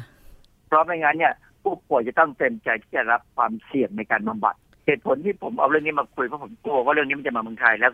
[0.67, 4.55] เพราะไม่งั้นเนี่ยผู้ป่วยจะต้องเต็มใจที่จะรับความเสี่ยงในการบำบัด
[4.87, 7.93] เหตุผลที่ผมเอาเรื่องนี้มาคุยเพราะผมกลัวว่าเรื่องนี้มันจะมาเมืองไทย แล้ว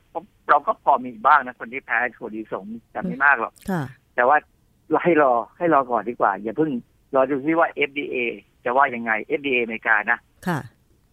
[0.49, 3.83] เราก็พอมีบ้างนะคนที่แพ้ถั่วดีสงแต่ไม่มากหรอกค่ะ
[4.15, 4.37] แต่ว่า
[4.91, 6.71] เราให้รอให้รอก่อนดีกว่า อย่าเพิ่ง
[7.15, 8.17] รอดูที่ว่า FDA
[8.65, 10.59] จะว่ายังไง FDA อเมริกานะค่ะ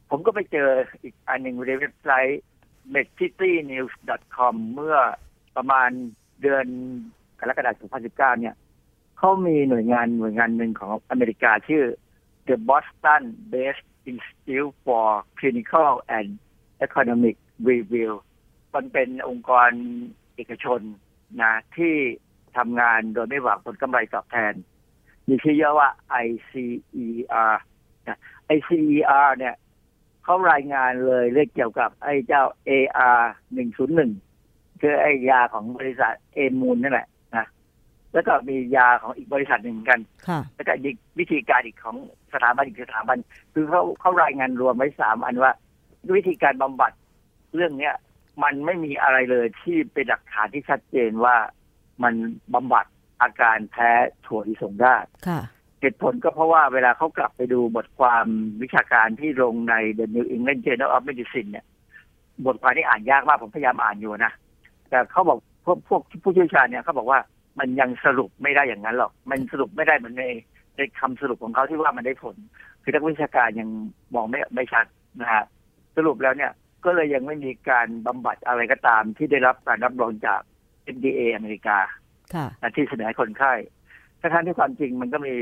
[0.09, 0.69] ผมก็ไปเจอ
[1.01, 2.41] อีกอันหนึ่งในเว็บไซต์
[2.95, 4.97] medcitynews.com เมื่อ
[5.55, 5.89] ประมาณ
[6.41, 6.65] เดือน
[7.39, 8.55] กรกฎาคม 2019 เนี่ย
[9.17, 11.83] เขามีหน่วยงานหน่วยงานหนึ่งของอเมริกาชื่อ
[12.47, 15.07] The Boston Based Institute for
[15.39, 16.27] Clinical and
[16.85, 17.35] Economic
[17.69, 18.11] Review
[18.75, 19.69] มันเป็นองค์กร
[20.35, 20.81] เอกชน
[21.41, 21.95] นะที่
[22.57, 24.53] ทำงานโดยไม่หวังผลกำไรตอบแทน
[25.27, 25.89] มีชื่อย่อว่า
[26.25, 27.53] ICER
[28.07, 28.19] นะ
[28.55, 29.55] ICER เนี่ย
[30.23, 33.21] เขารายงานเลยเรื่องเกี่ยวกับไอ้เจ้า AR
[33.79, 37.45] 101คือไอ้ยาของบริษัทเอมูลนั่นแหละนะ
[38.13, 41.97] แล้วก็มียาของอีกบริษัทหนึ่งกันค่ะแล้วก็อีกวิธีการอีกของ
[42.33, 43.17] สถาบันอีกสถาบัน
[43.53, 45.51] คือเขาเขารายงานรวมไว้สามอันว่า
[46.15, 46.91] วิธีการบำบัด
[47.55, 47.95] เรื่องเนี้ย
[48.43, 51.35] มันไม่มีอะไรเลยที่เป็นหลักฐานที่ชัดเจนว่า
[52.03, 52.13] มัน
[52.53, 52.85] บำบัด
[53.23, 53.91] อาการแพ้
[54.25, 54.95] ถั่วลิสงได้
[55.27, 55.41] ค่ะ
[55.81, 58.25] เหตุผลก็เพราะว่าเวลาเขากลับไปดูบทความ
[58.61, 61.65] วิชาการที่ลงใน The New England Journal of Medicine เนี่ย
[62.45, 64.33] บทความนี้อ่านยากมากผมพยายามอ่านอยู่นะ
[64.89, 67.19] แต่เขาบอกพวกพวกผู้เชี่ยวชาญเนี่ยเขาบอกว่า
[67.59, 70.25] มันยังสรุปไม่ได้อย่างนั้นหรอก มันสรุปไม่ได้เหมือนใน
[70.77, 72.35] ในคำสรุปของเขาที่ว่ามันได้ผล
[72.83, 73.69] คือนักวิชาการยัง
[74.13, 74.85] มองไม่ไม่ชัด
[75.21, 75.43] นะฮะ
[75.95, 76.51] สรุปแล้วเนี่ย
[76.85, 80.41] ก็เลยยังไม่มีการบำบัดอะไรก็ตามที่ได้รับการรับรองจาก
[80.95, 82.02] FDA อเมริกาค่ะนะ
[82.75, 83.53] ที่เสนอให้คนไข้
[84.19, 85.35] ทั้งๆที่ความจริงมันก็มี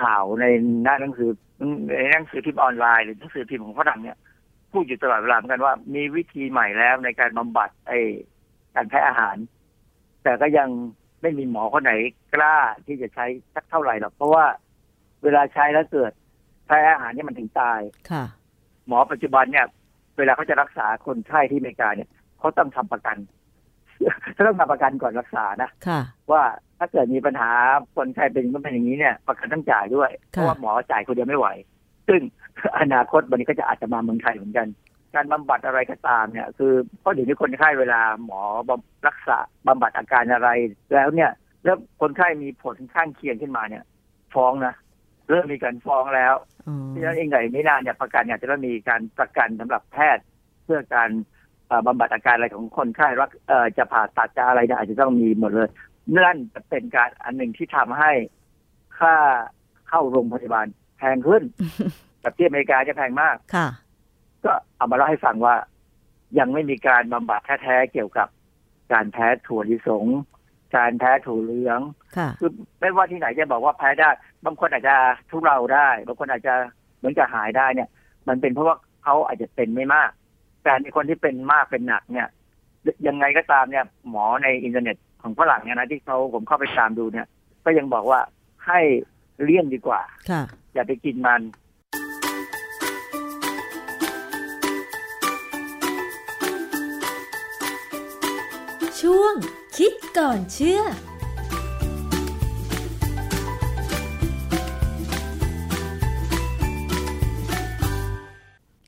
[0.00, 0.44] ข่าวใน
[0.82, 1.30] หน้าหนังสือ
[1.98, 4.16] ในหนังสือพิมพ์ออนไลน์หรือหนังสือพิมพ์ของฝรั่งเนี่ย
[4.72, 8.00] พูดอยู่ตลอดเวลาเหมือนกันว่ามีวิธีใหม่แล้วในการบำบัดไอ้
[8.74, 9.36] การแพ้อาหาร
[10.22, 10.68] แต่ก็ยัง
[11.22, 11.92] ไม่มีหมอคนไหน
[12.34, 12.56] กล้า
[12.86, 14.44] ที่จะใช้สักเท่าไหร่หรอกเพราะว่า
[15.22, 16.12] เวลาใช้แล้วเกิด
[16.66, 18.24] แพ้อาหารเนี่ยมันถึงตายค่ะ
[18.86, 19.66] หมอปัจจุบันเนี่ย
[20.18, 22.08] เวลาเขาจะรักษาคนไข้ที่อเมริกาเนี่ย
[22.38, 23.16] เขาต้องทำประกัน
[24.34, 26.00] เขาต้องทำประกันก่อนรักษานะค่ะ
[26.32, 26.42] ว่า
[26.78, 27.50] ถ้าเกิดมีปัญหา
[27.96, 31.48] คนไข้เป็นก็เป็นอย่างนี้เนี่ย ประกันต้องจ่ายด้วย เพค่ะราะว่าหมอจ่ายคนเดียวไม่ไหว
[32.08, 32.20] ซึ่ง
[32.80, 34.66] อนาคตวันนี้ก็จะอาจจะมาเมืองไทยเหมือนกัน
[35.14, 40.48] การบำบัดอะไรก็ตามเนี่ย คือเพราะเดี๋ยวนี้คนไข้เวลาหมอบำรักษาบำบัดอาการอะไร
[40.94, 41.30] แล้วเนี่ย
[41.64, 43.82] แล้วคนไข้มีผลข้างเคียงขึ้นมาเนี่ย
[44.34, 44.74] ฟ้องนะ
[45.28, 46.34] เริ่มมีการฟ้องแล้ว
[46.68, 50.24] อ๋อเพราะฉะนั้นเองไงไม่นานเนี่ยประกันเนี่ยจะต้องมีการประกันสำหรับแพทย์
[50.64, 51.35] เพื่อการเอ่อ
[51.86, 55.68] บำบัดอาการอะไรของคนไข้รักเอ่อจะผ่าตัดจะอะไรเนี่ยอาจจะต้องมีหมดเลย
[56.16, 58.12] นั่นจะเป็นการอันหนึ่งที่ทำให้
[58.98, 59.14] ค่า
[59.88, 60.66] เข้าโรงพยาบาล
[60.98, 61.42] แพงขึ้น
[62.20, 63.68] แบบที่อเมริกาจะแพงมากค่ะ
[64.44, 65.54] ก็เอามาเล่าให้ฟังว่า
[66.38, 68.28] ยังไม่มีการบำบัดแท้ๆเกี่ยวกับ
[68.92, 70.06] การแพ้ถั่วลิสง
[70.76, 71.80] การแพ้ถั่วเหลือง
[72.16, 72.50] ค่ะคือ
[72.80, 74.10] ไม่ว่าที่ไหนจะบอกว่าแพ้ได้
[74.44, 74.96] บางคนอาจจะ
[75.30, 76.54] ทุเราได้ บางคนอาจจะ
[76.96, 77.88] เหมือนจะหายได้เนี่ย
[78.28, 80.10] มันเป็นเพราะว่าเขาอาจจะเป็นไม่มาก
[80.66, 82.28] แต่ในคนที่เป็นมากเป็นหนักเนี่ย
[83.06, 87.26] ยังไงก็ตามเนี่ย หมอในอินเทอร์เน็ตของฝรั่งเนี่ยนะที่เขาผมเข้าไปตามดูเนี่ย
[87.64, 88.20] ก็ยังบอกว่า
[88.66, 88.80] ให้
[89.42, 90.00] เลี่ยงดีกว่า
[90.30, 90.42] ค่ะ
[90.74, 91.40] อย่าไปกินมัน
[99.00, 99.34] ช่วง
[99.76, 100.82] คิดก่อนเชื่อ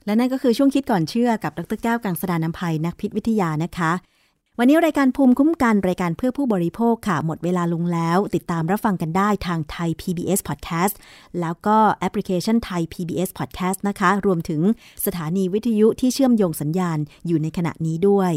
[0.08, 3.92] และนั่นก็คือช่วงคิดก่อนเชื่อกับดรแก้วกังสดานนภัยนักพิษวิทยานะคะ
[4.58, 10.94] วันนี้รายการภูมิคุ้มกันรายการเพื่อผู้บริโภคค่ะ หมดเวลาลงแล้ว ติดตามรับฟังกันได้ทางไทย PBS Podcast
[11.40, 14.60] แล้วก็แอปพลิเคชันไทย PBS Podcast นะคะ รวมถึง
[15.06, 18.32] สถานีวิทยุที่เชื่อมโยงสัญญาณอยู่ในขณะนี้ด้วย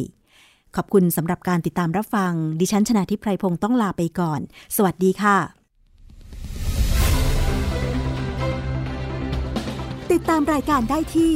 [0.76, 4.40] ขอบคุณสำหรับการติดตามรับฟัง ดิฉันชนะทิพไพรพงศ์ต้องลาไปก่อน
[4.76, 5.38] สวัสดีค่ะ
[10.12, 11.36] ติดตามรายการได้ที่